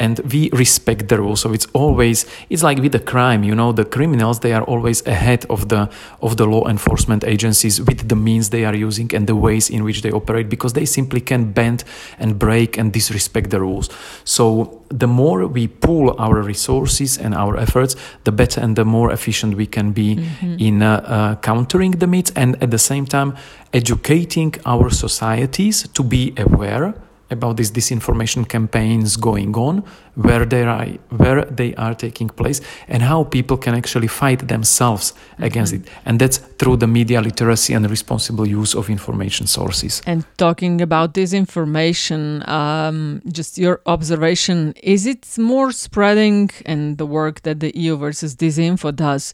and 0.00 0.18
we 0.32 0.50
respect 0.52 1.08
the 1.08 1.18
rules. 1.18 1.40
So 1.40 1.52
it's 1.52 1.66
always 1.74 2.26
it's 2.48 2.62
like 2.62 2.78
with 2.78 2.92
the 2.92 3.04
crime 3.12 3.44
you 3.44 3.54
know 3.54 3.70
the 3.72 3.84
criminals 3.84 4.40
they 4.40 4.52
are 4.52 4.64
always 4.64 5.06
ahead 5.06 5.44
of 5.48 5.68
the 5.68 5.88
of 6.22 6.36
the 6.38 6.46
law 6.46 6.66
enforcement 6.66 7.22
agencies 7.24 7.80
with 7.80 8.08
the 8.08 8.16
means 8.16 8.50
they 8.50 8.64
are 8.64 8.74
using 8.74 9.14
and 9.14 9.26
the 9.26 9.36
ways 9.36 9.70
in 9.70 9.84
which 9.84 10.02
they 10.02 10.10
operate 10.10 10.48
because 10.48 10.72
they 10.72 10.86
simply 10.86 11.20
can 11.20 11.52
bend 11.52 11.84
and 12.18 12.38
break 12.38 12.78
and 12.78 12.92
disrespect 12.92 13.50
the 13.50 13.60
rules. 13.60 13.90
So 14.24 14.82
the 14.88 15.06
more 15.06 15.46
we 15.46 15.68
pool 15.68 16.16
our 16.18 16.42
resources 16.42 17.18
and 17.18 17.34
our 17.34 17.56
efforts 17.56 17.94
the 18.24 18.32
better 18.32 18.60
and 18.60 18.74
the 18.74 18.84
more 18.84 19.12
efficient 19.12 19.56
we 19.56 19.66
can 19.66 19.92
be 19.92 20.18
in 20.58 20.82
uh, 20.82 20.90
uh, 20.90 21.34
countering 21.36 21.92
the 21.92 22.06
myths 22.06 22.32
and 22.34 22.60
at 22.62 22.70
the 22.70 22.78
same 22.78 23.06
time 23.06 23.36
educating 23.72 24.54
our 24.64 24.90
societies 24.90 25.86
to 25.88 26.02
be 26.02 26.32
aware 26.36 26.94
about 27.30 27.56
these 27.56 27.70
disinformation 27.70 28.48
campaigns 28.48 29.16
going 29.16 29.54
on, 29.56 29.84
where 30.22 30.44
they 30.44 30.62
are, 30.62 30.86
where 31.16 31.44
they 31.44 31.74
are 31.76 31.94
taking 31.94 32.28
place, 32.28 32.60
and 32.88 33.02
how 33.02 33.24
people 33.24 33.56
can 33.56 33.74
actually 33.74 34.08
fight 34.08 34.48
themselves 34.48 35.14
against 35.38 35.72
it. 35.72 35.82
And 36.04 36.18
that's 36.18 36.38
through 36.58 36.76
the 36.78 36.86
media 36.86 37.20
literacy 37.20 37.74
and 37.74 37.88
responsible 37.88 38.46
use 38.46 38.74
of 38.74 38.90
information 38.90 39.46
sources. 39.46 40.02
And 40.06 40.24
talking 40.36 40.80
about 40.80 41.14
disinformation, 41.14 42.46
um, 42.48 43.22
just 43.32 43.58
your 43.58 43.80
observation, 43.86 44.74
is 44.82 45.06
it 45.06 45.38
more 45.38 45.72
spreading 45.72 46.50
and 46.66 46.98
the 46.98 47.06
work 47.06 47.42
that 47.42 47.60
the 47.60 47.72
EU 47.76 47.96
versus 47.96 48.36
Disinfo 48.36 48.94
does? 48.94 49.32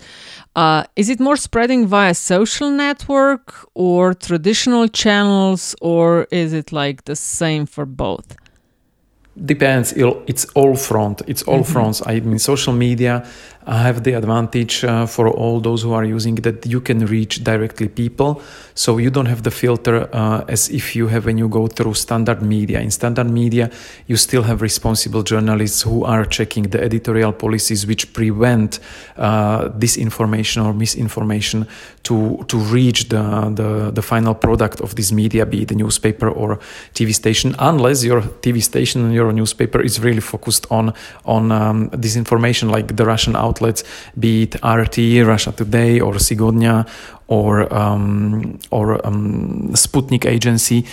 Uh, 0.55 0.85
is 0.95 1.09
it 1.09 1.21
more 1.21 1.37
spreading 1.37 1.87
via 1.87 2.15
social 2.15 2.71
network 2.71 3.55
or 3.75 4.15
traditional 4.15 4.89
channels, 4.89 5.75
or 5.81 6.27
is 6.31 6.53
it 6.53 6.73
like 6.73 7.05
the 7.05 7.17
same 7.17 7.67
for 7.67 7.87
both? 7.87 8.37
Depends. 9.45 9.93
It's 9.93 10.47
all 10.55 10.77
front. 10.77 11.23
It's 11.27 11.43
all 11.43 11.61
mm-hmm. 11.61 11.73
fronts. 11.73 12.03
I 12.07 12.21
mean, 12.21 12.39
social 12.39 12.73
media 12.73 13.27
have 13.75 14.05
the 14.05 14.13
advantage 14.13 14.85
uh, 14.85 15.07
for 15.07 15.29
all 15.29 15.61
those 15.61 15.83
who 15.83 15.93
are 15.93 16.05
using 16.05 16.37
that 16.37 16.65
you 16.67 16.81
can 16.81 17.05
reach 17.07 17.43
directly 17.43 17.89
people. 17.89 18.41
So 18.75 18.99
you 18.99 19.11
don't 19.11 19.27
have 19.27 19.43
the 19.43 19.51
filter 19.51 20.09
uh, 20.13 20.45
as 20.49 20.69
if 20.69 20.95
you 20.95 21.09
have 21.09 21.27
when 21.27 21.39
you 21.39 21.49
go 21.49 21.67
through 21.67 21.95
standard 21.95 22.43
media. 22.43 22.81
In 22.81 22.91
standard 22.91 23.31
media, 23.31 23.71
you 24.07 24.17
still 24.17 24.43
have 24.43 24.63
responsible 24.63 25.23
journalists 25.23 25.83
who 25.83 26.05
are 26.05 26.25
checking 26.25 26.65
the 26.65 26.83
editorial 26.83 27.33
policies 27.33 27.87
which 27.87 28.13
prevent 28.13 28.79
uh, 29.17 29.69
disinformation 29.71 30.65
or 30.65 30.73
misinformation 30.73 31.67
to 32.05 32.45
to 32.49 32.57
reach 32.59 33.09
the, 33.09 33.23
the 33.55 33.91
the 33.91 34.03
final 34.03 34.35
product 34.35 34.81
of 34.81 34.95
this 34.95 35.11
media, 35.11 35.45
be 35.45 35.63
it 35.63 35.71
a 35.71 35.75
newspaper 35.75 36.29
or 36.29 36.59
TV 36.95 37.13
station, 37.13 37.55
unless 37.59 38.05
your 38.05 38.23
TV 38.43 38.63
station 38.63 39.05
and 39.05 39.15
your 39.15 39.33
newspaper 39.33 39.81
is 39.81 39.99
really 39.99 40.21
focused 40.21 40.67
on 40.71 40.93
on 41.25 41.51
um, 41.51 41.91
disinformation, 41.91 42.71
like 42.71 42.97
the 42.97 43.05
Russian 43.05 43.35
outlets, 43.57 43.85
be 44.19 44.43
it 44.43 44.55
RT, 44.63 45.27
Russia 45.27 45.53
Today, 45.53 46.01
or 46.01 46.15
Sigodnia, 46.15 46.87
or 47.29 47.73
um, 47.75 48.59
or 48.71 49.05
um, 49.07 49.71
Sputnik 49.73 50.25
agency, 50.25 50.85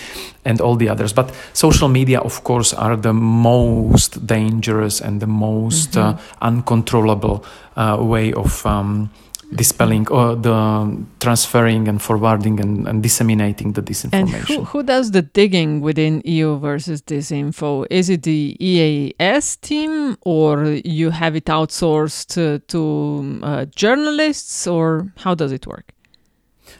and 0.44 0.60
all 0.60 0.76
the 0.76 0.88
others. 0.88 1.12
But 1.12 1.32
social 1.52 1.88
media, 1.88 2.20
of 2.20 2.42
course, 2.44 2.72
are 2.74 2.96
the 2.96 3.12
most 3.12 4.26
dangerous 4.26 5.00
and 5.00 5.20
the 5.20 5.26
most 5.26 5.96
uh, 5.96 6.16
uncontrollable 6.40 7.44
uh, 7.76 7.98
way 8.00 8.32
of. 8.32 8.64
Um, 8.66 9.10
dispelling 9.52 10.08
or 10.08 10.34
the 10.34 11.04
transferring 11.20 11.88
and 11.88 12.00
forwarding 12.02 12.60
and, 12.60 12.86
and 12.88 13.02
disseminating 13.02 13.72
the 13.72 13.80
And 13.80 13.86
disinformation. 13.88 14.46
who, 14.46 14.64
who 14.64 14.82
does 14.82 15.10
the 15.12 15.22
digging 15.22 15.80
within 15.80 16.22
EU 16.24 16.58
versus 16.58 17.02
Disinfo? 17.02 17.86
Is 17.90 18.10
it 18.10 18.22
the 18.22 18.56
EAS 18.60 19.56
team, 19.56 20.16
or 20.22 20.64
you 20.84 21.10
have 21.10 21.36
it 21.36 21.46
outsourced 21.46 22.26
to, 22.34 22.58
to 22.68 23.40
uh, 23.42 23.64
journalists, 23.66 24.66
or 24.66 25.12
how 25.18 25.34
does 25.34 25.52
it 25.52 25.66
work? 25.66 25.93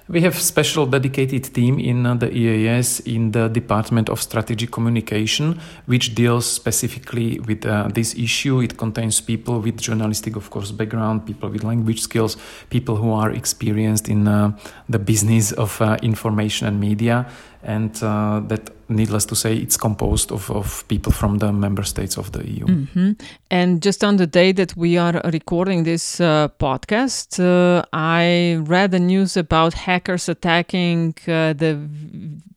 We 0.08 0.20
have 0.20 0.36
a 0.36 0.40
special 0.40 0.84
dedicated 0.86 1.54
team 1.54 1.78
in 1.78 2.04
uh, 2.04 2.14
the 2.14 2.30
EAS 2.30 3.00
in 3.00 3.32
the 3.32 3.48
Department 3.48 4.10
of 4.10 4.20
Strategic 4.20 4.70
Communication, 4.70 5.60
which 5.86 6.14
deals 6.14 6.44
specifically 6.44 7.40
with 7.40 7.64
uh, 7.64 7.88
this 7.88 8.14
issue. 8.14 8.60
It 8.60 8.76
contains 8.76 9.20
people 9.20 9.60
with 9.60 9.80
journalistic, 9.80 10.36
of 10.36 10.50
course, 10.50 10.72
background, 10.72 11.24
people 11.26 11.48
with 11.48 11.64
language 11.64 12.00
skills, 12.00 12.36
people 12.68 12.96
who 12.96 13.12
are 13.12 13.30
experienced 13.30 14.08
in 14.08 14.28
uh, 14.28 14.52
the 14.88 14.98
business 14.98 15.52
of 15.52 15.80
uh, 15.80 15.96
information 16.02 16.68
and 16.68 16.78
media, 16.78 17.26
and 17.64 18.02
uh, 18.02 18.40
that, 18.48 18.70
needless 18.88 19.24
to 19.26 19.34
say, 19.34 19.56
it's 19.56 19.76
composed 19.76 20.30
of, 20.30 20.50
of 20.50 20.86
people 20.88 21.12
from 21.12 21.38
the 21.38 21.52
member 21.52 21.82
states 21.82 22.16
of 22.18 22.32
the 22.32 22.48
EU. 22.48 22.66
hmm 22.66 23.12
And 23.50 23.82
just 23.82 24.04
on 24.04 24.16
the 24.16 24.26
day 24.26 24.52
that 24.52 24.76
we 24.76 24.98
are 24.98 25.20
recording 25.32 25.84
this 25.84 26.20
uh, 26.20 26.48
podcast, 26.58 27.38
uh, 27.40 27.84
I 27.92 28.58
read 28.60 28.90
the 28.90 29.00
news 29.00 29.36
about 29.36 29.74
hackers 29.74 30.28
attacking 30.28 31.14
uh, 31.26 31.54
the 31.54 31.78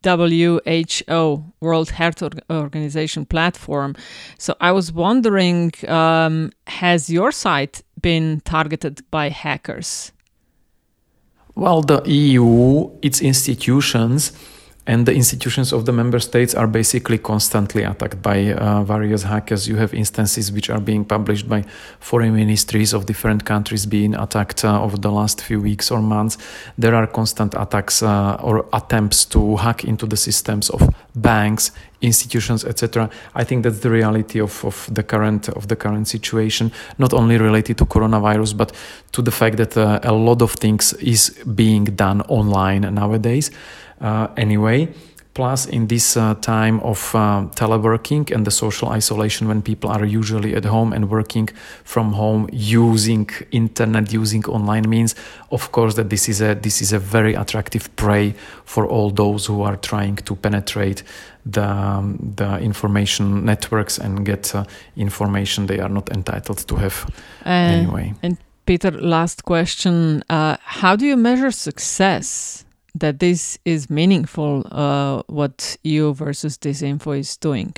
WHO, 0.03 1.43
World 1.59 1.89
Health 1.89 2.21
Org- 2.21 2.41
Organization 2.49 3.25
platform. 3.25 3.95
So 4.37 4.55
I 4.61 4.71
was 4.71 4.91
wondering 4.91 5.71
um, 5.87 6.51
has 6.67 7.09
your 7.09 7.31
site 7.31 7.83
been 8.01 8.41
targeted 8.41 9.01
by 9.11 9.29
hackers? 9.29 10.11
Well, 11.55 11.81
the 11.81 12.01
EU, 12.05 12.91
its 13.01 13.19
institutions, 13.19 14.31
and 14.87 15.05
the 15.05 15.13
institutions 15.13 15.73
of 15.73 15.85
the 15.85 15.91
member 15.91 16.17
states 16.19 16.55
are 16.55 16.65
basically 16.65 17.17
constantly 17.17 17.83
attacked 17.83 18.21
by 18.21 18.53
uh, 18.53 18.83
various 18.83 19.23
hackers. 19.23 19.67
You 19.67 19.75
have 19.75 19.93
instances 19.93 20.49
which 20.49 20.69
are 20.69 20.79
being 20.79 21.03
published 21.03 21.49
by 21.49 21.65
foreign 21.99 22.33
ministries 22.33 22.93
of 22.93 23.05
different 23.05 23.43
countries 23.43 23.85
being 23.85 24.15
attacked 24.15 24.63
uh, 24.63 24.81
over 24.81 24.95
the 24.95 25.11
last 25.11 25.41
few 25.41 25.59
weeks 25.59 25.91
or 25.91 26.01
months. 26.01 26.37
There 26.77 26.95
are 26.95 27.05
constant 27.05 27.53
attacks 27.55 28.01
uh, 28.01 28.37
or 28.41 28.65
attempts 28.71 29.25
to 29.25 29.57
hack 29.57 29.83
into 29.83 30.05
the 30.05 30.15
systems 30.15 30.69
of 30.69 30.81
banks, 31.15 31.71
institutions, 32.01 32.63
etc. 32.63 33.09
I 33.35 33.43
think 33.43 33.63
that's 33.63 33.79
the 33.79 33.89
reality 33.89 34.39
of, 34.39 34.63
of 34.63 34.89
the 34.93 35.03
current 35.03 35.49
of 35.49 35.67
the 35.67 35.75
current 35.75 36.07
situation, 36.07 36.71
not 36.97 37.13
only 37.13 37.37
related 37.37 37.77
to 37.79 37.85
coronavirus, 37.85 38.55
but 38.55 38.71
to 39.11 39.21
the 39.21 39.31
fact 39.31 39.57
that 39.57 39.75
uh, 39.75 39.99
a 40.03 40.13
lot 40.13 40.41
of 40.41 40.53
things 40.53 40.93
is 40.93 41.31
being 41.55 41.85
done 41.85 42.21
online 42.29 42.81
nowadays. 42.93 43.51
Uh, 43.99 44.27
anyway, 44.37 44.87
plus 45.37 45.67
in 45.67 45.85
this 45.87 46.17
uh, 46.17 46.33
time 46.41 46.79
of 46.79 47.13
uh, 47.13 47.45
teleworking 47.53 48.31
and 48.31 48.43
the 48.43 48.49
social 48.49 48.89
isolation 48.89 49.47
when 49.47 49.61
people 49.61 49.87
are 49.87 50.03
usually 50.03 50.55
at 50.55 50.65
home 50.65 50.91
and 50.93 51.11
working 51.11 51.47
from 51.83 52.13
home 52.13 52.49
using 52.51 53.29
internet 53.51 54.11
using 54.11 54.43
online 54.45 54.89
means 54.89 55.13
of 55.51 55.71
course 55.71 55.93
that 55.93 56.09
this 56.09 56.27
is 56.27 56.41
a 56.41 56.55
this 56.55 56.81
is 56.81 56.91
a 56.91 56.97
very 56.97 57.35
attractive 57.35 57.85
prey 57.95 58.33
for 58.65 58.87
all 58.87 59.11
those 59.11 59.45
who 59.45 59.61
are 59.61 59.77
trying 59.77 60.15
to 60.15 60.35
penetrate 60.35 61.03
the 61.45 61.67
um, 61.67 62.17
the 62.35 62.57
information 62.59 63.45
networks 63.45 63.99
and 63.99 64.25
get 64.25 64.55
uh, 64.55 64.63
information 64.95 65.67
they 65.67 65.79
are 65.79 65.93
not 65.99 66.09
entitled 66.09 66.67
to 66.67 66.75
have. 66.75 67.05
Uh, 67.45 67.49
anyway. 67.49 68.13
And 68.23 68.37
Peter, 68.65 68.91
last 68.91 69.43
question. 69.43 70.23
Uh, 70.29 70.57
how 70.61 70.95
do 70.95 71.05
you 71.05 71.15
measure 71.15 71.51
success 71.51 72.65
that 72.99 73.19
this 73.19 73.57
is 73.65 73.89
meaningful, 73.89 74.63
uh, 74.71 75.23
what 75.27 75.77
EU 75.83 76.13
versus 76.13 76.57
Disinfo 76.57 77.17
is 77.17 77.37
doing? 77.37 77.73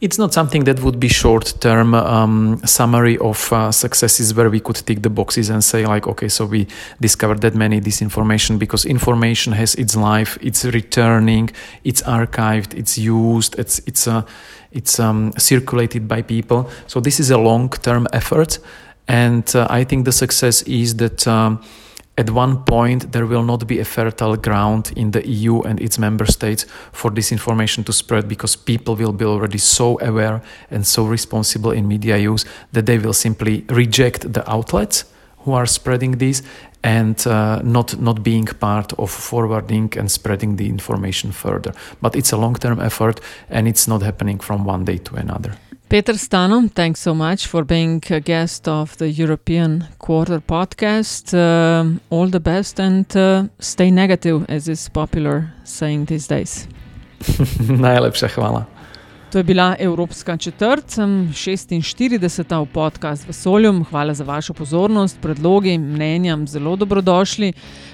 it's 0.00 0.18
not 0.18 0.34
something 0.34 0.64
that 0.64 0.80
would 0.80 0.98
be 1.00 1.08
short 1.08 1.54
term 1.60 1.94
um, 1.94 2.60
summary 2.66 3.16
of 3.18 3.52
uh, 3.52 3.72
successes 3.72 4.34
where 4.34 4.50
we 4.50 4.60
could 4.60 4.76
tick 4.76 5.02
the 5.02 5.10
boxes 5.10 5.48
and 5.50 5.62
say 5.62 5.86
like 5.86 6.06
okay 6.06 6.28
so 6.28 6.44
we 6.44 6.66
discovered 7.00 7.40
that 7.40 7.54
many 7.54 7.80
disinformation 7.80 8.58
because 8.58 8.84
information 8.84 9.52
has 9.52 9.74
its 9.76 9.96
life 9.96 10.36
it's 10.42 10.64
returning 10.66 11.48
it's 11.84 12.02
archived 12.02 12.74
it's 12.74 12.98
used 12.98 13.58
it's 13.58 13.80
it's 13.86 14.06
uh, 14.06 14.22
it's 14.72 14.98
um, 14.98 15.32
circulated 15.38 16.06
by 16.08 16.20
people 16.20 16.68
so 16.86 17.00
this 17.00 17.20
is 17.20 17.30
a 17.30 17.38
long 17.38 17.68
term 17.70 18.06
effort 18.12 18.58
and 19.08 19.54
uh, 19.54 19.66
i 19.70 19.84
think 19.84 20.04
the 20.04 20.12
success 20.12 20.62
is 20.62 20.96
that 20.96 21.26
um, 21.26 21.62
at 22.16 22.30
one 22.30 22.62
point 22.64 23.12
there 23.12 23.26
will 23.26 23.42
not 23.42 23.66
be 23.66 23.80
a 23.80 23.84
fertile 23.84 24.36
ground 24.36 24.92
in 24.96 25.10
the 25.10 25.26
EU 25.26 25.62
and 25.62 25.80
its 25.80 25.98
member 25.98 26.26
states 26.26 26.64
for 26.92 27.10
this 27.10 27.32
information 27.32 27.84
to 27.84 27.92
spread 27.92 28.28
because 28.28 28.56
people 28.56 28.94
will 28.94 29.12
be 29.12 29.24
already 29.24 29.58
so 29.58 29.98
aware 30.00 30.40
and 30.70 30.86
so 30.86 31.04
responsible 31.04 31.72
in 31.72 31.88
media 31.88 32.16
use 32.16 32.44
that 32.72 32.86
they 32.86 32.98
will 32.98 33.12
simply 33.12 33.64
reject 33.68 34.32
the 34.32 34.48
outlets 34.50 35.04
who 35.38 35.52
are 35.52 35.66
spreading 35.66 36.18
this 36.18 36.42
and 36.82 37.26
uh, 37.26 37.60
not 37.62 37.98
not 37.98 38.22
being 38.22 38.46
part 38.46 38.92
of 38.98 39.10
forwarding 39.10 39.90
and 39.98 40.10
spreading 40.10 40.56
the 40.56 40.68
information 40.68 41.32
further. 41.32 41.72
But 42.00 42.14
it's 42.14 42.32
a 42.32 42.36
long 42.36 42.54
term 42.54 42.78
effort 42.80 43.20
and 43.48 43.66
it's 43.66 43.88
not 43.88 44.02
happening 44.02 44.38
from 44.38 44.64
one 44.64 44.84
day 44.84 44.98
to 44.98 45.16
another 45.16 45.56
Peter 45.88 46.14
Stano, 46.14 46.68
thanks 46.74 47.00
so 47.00 47.14
much 47.14 47.46
for 47.46 47.62
being 47.64 48.02
a 48.10 48.20
guest 48.20 48.66
of 48.68 48.96
the 48.96 49.08
European 49.08 49.84
Quarter 49.98 50.40
podcast. 50.40 51.34
Uh, 51.34 51.98
all 52.10 52.28
the 52.28 52.40
best 52.40 52.80
and 52.80 53.16
uh, 53.16 53.44
stay 53.60 53.90
negative, 53.90 54.44
as 54.48 54.68
is 54.68 54.88
popular 54.88 55.52
saying 55.64 56.06
these 56.06 56.26
days. 56.26 56.66
Najlepša 57.84 58.28
hvala. 58.28 58.73
To 59.34 59.38
je 59.38 59.44
bila 59.44 59.76
Evropska 59.78 60.36
četrt, 60.36 60.84
46. 60.86 62.62
v 62.62 62.66
podkastu 62.72 63.26
Vesoljem. 63.26 63.84
Hvala 63.84 64.14
za 64.14 64.24
vašo 64.24 64.54
pozornost, 64.54 65.18
predlogi, 65.22 65.78
mnenja, 65.78 66.38
zelo 66.46 66.76
dobrodošli. 66.76 67.52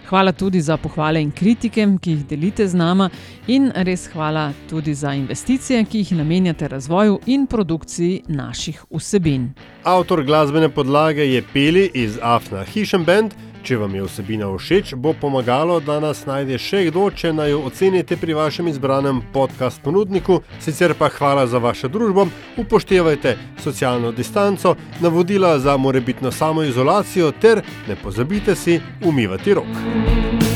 Hvala 0.09 0.33
tudi 0.33 0.61
za 0.61 0.77
pohvale 0.77 1.23
in 1.23 1.31
kritike, 1.31 1.87
ki 2.01 2.11
jih 2.11 2.27
delite 2.27 2.69
z 2.69 2.77
nama, 2.77 3.09
in 3.47 3.73
res 3.75 4.09
hvala 4.13 4.53
tudi 4.71 4.95
za 4.95 5.15
investicije, 5.15 5.85
ki 5.85 5.99
jih 5.99 6.13
namenjate 6.13 6.69
razvoju 6.69 7.21
in 7.27 7.47
produkciji 7.47 8.23
naših 8.29 8.85
vsebin. 8.91 9.55
Avtor 9.85 10.25
glasbene 10.25 10.69
podlage 10.69 11.25
je 11.25 11.43
Peli 11.53 11.91
iz 11.95 12.19
Afna 12.23 12.65
Hišem 12.65 13.05
Band. 13.05 13.50
Če 13.63 13.77
vam 13.77 13.95
je 13.95 14.05
vsebina 14.07 14.49
všeč, 14.49 14.95
bo 14.97 15.13
pomagalo, 15.13 15.81
da 15.85 15.99
nas 16.01 16.25
najde 16.27 16.59
še 16.59 16.87
kdo, 16.89 17.11
če 17.13 17.33
naj 17.37 17.53
jo 17.53 17.63
ocenite 17.69 18.17
pri 18.17 18.37
vašem 18.39 18.71
izbranem 18.73 19.21
podcast 19.35 19.83
ponudniku. 19.85 20.41
Sicer 20.65 20.95
pa 20.99 21.11
hvala 21.13 21.47
za 21.47 21.61
vašo 21.61 21.93
družbo, 21.93 22.27
upoštevajte 22.57 23.37
socialno 23.61 24.13
distanco, 24.17 24.77
navodila 25.01 25.59
za 25.59 25.77
morebitno 25.77 26.33
samoizolacijo 26.33 27.33
ter 27.41 27.63
ne 27.89 27.97
pozabite 28.01 28.57
si 28.57 28.81
umivati 29.05 29.55
rok. 29.61 30.50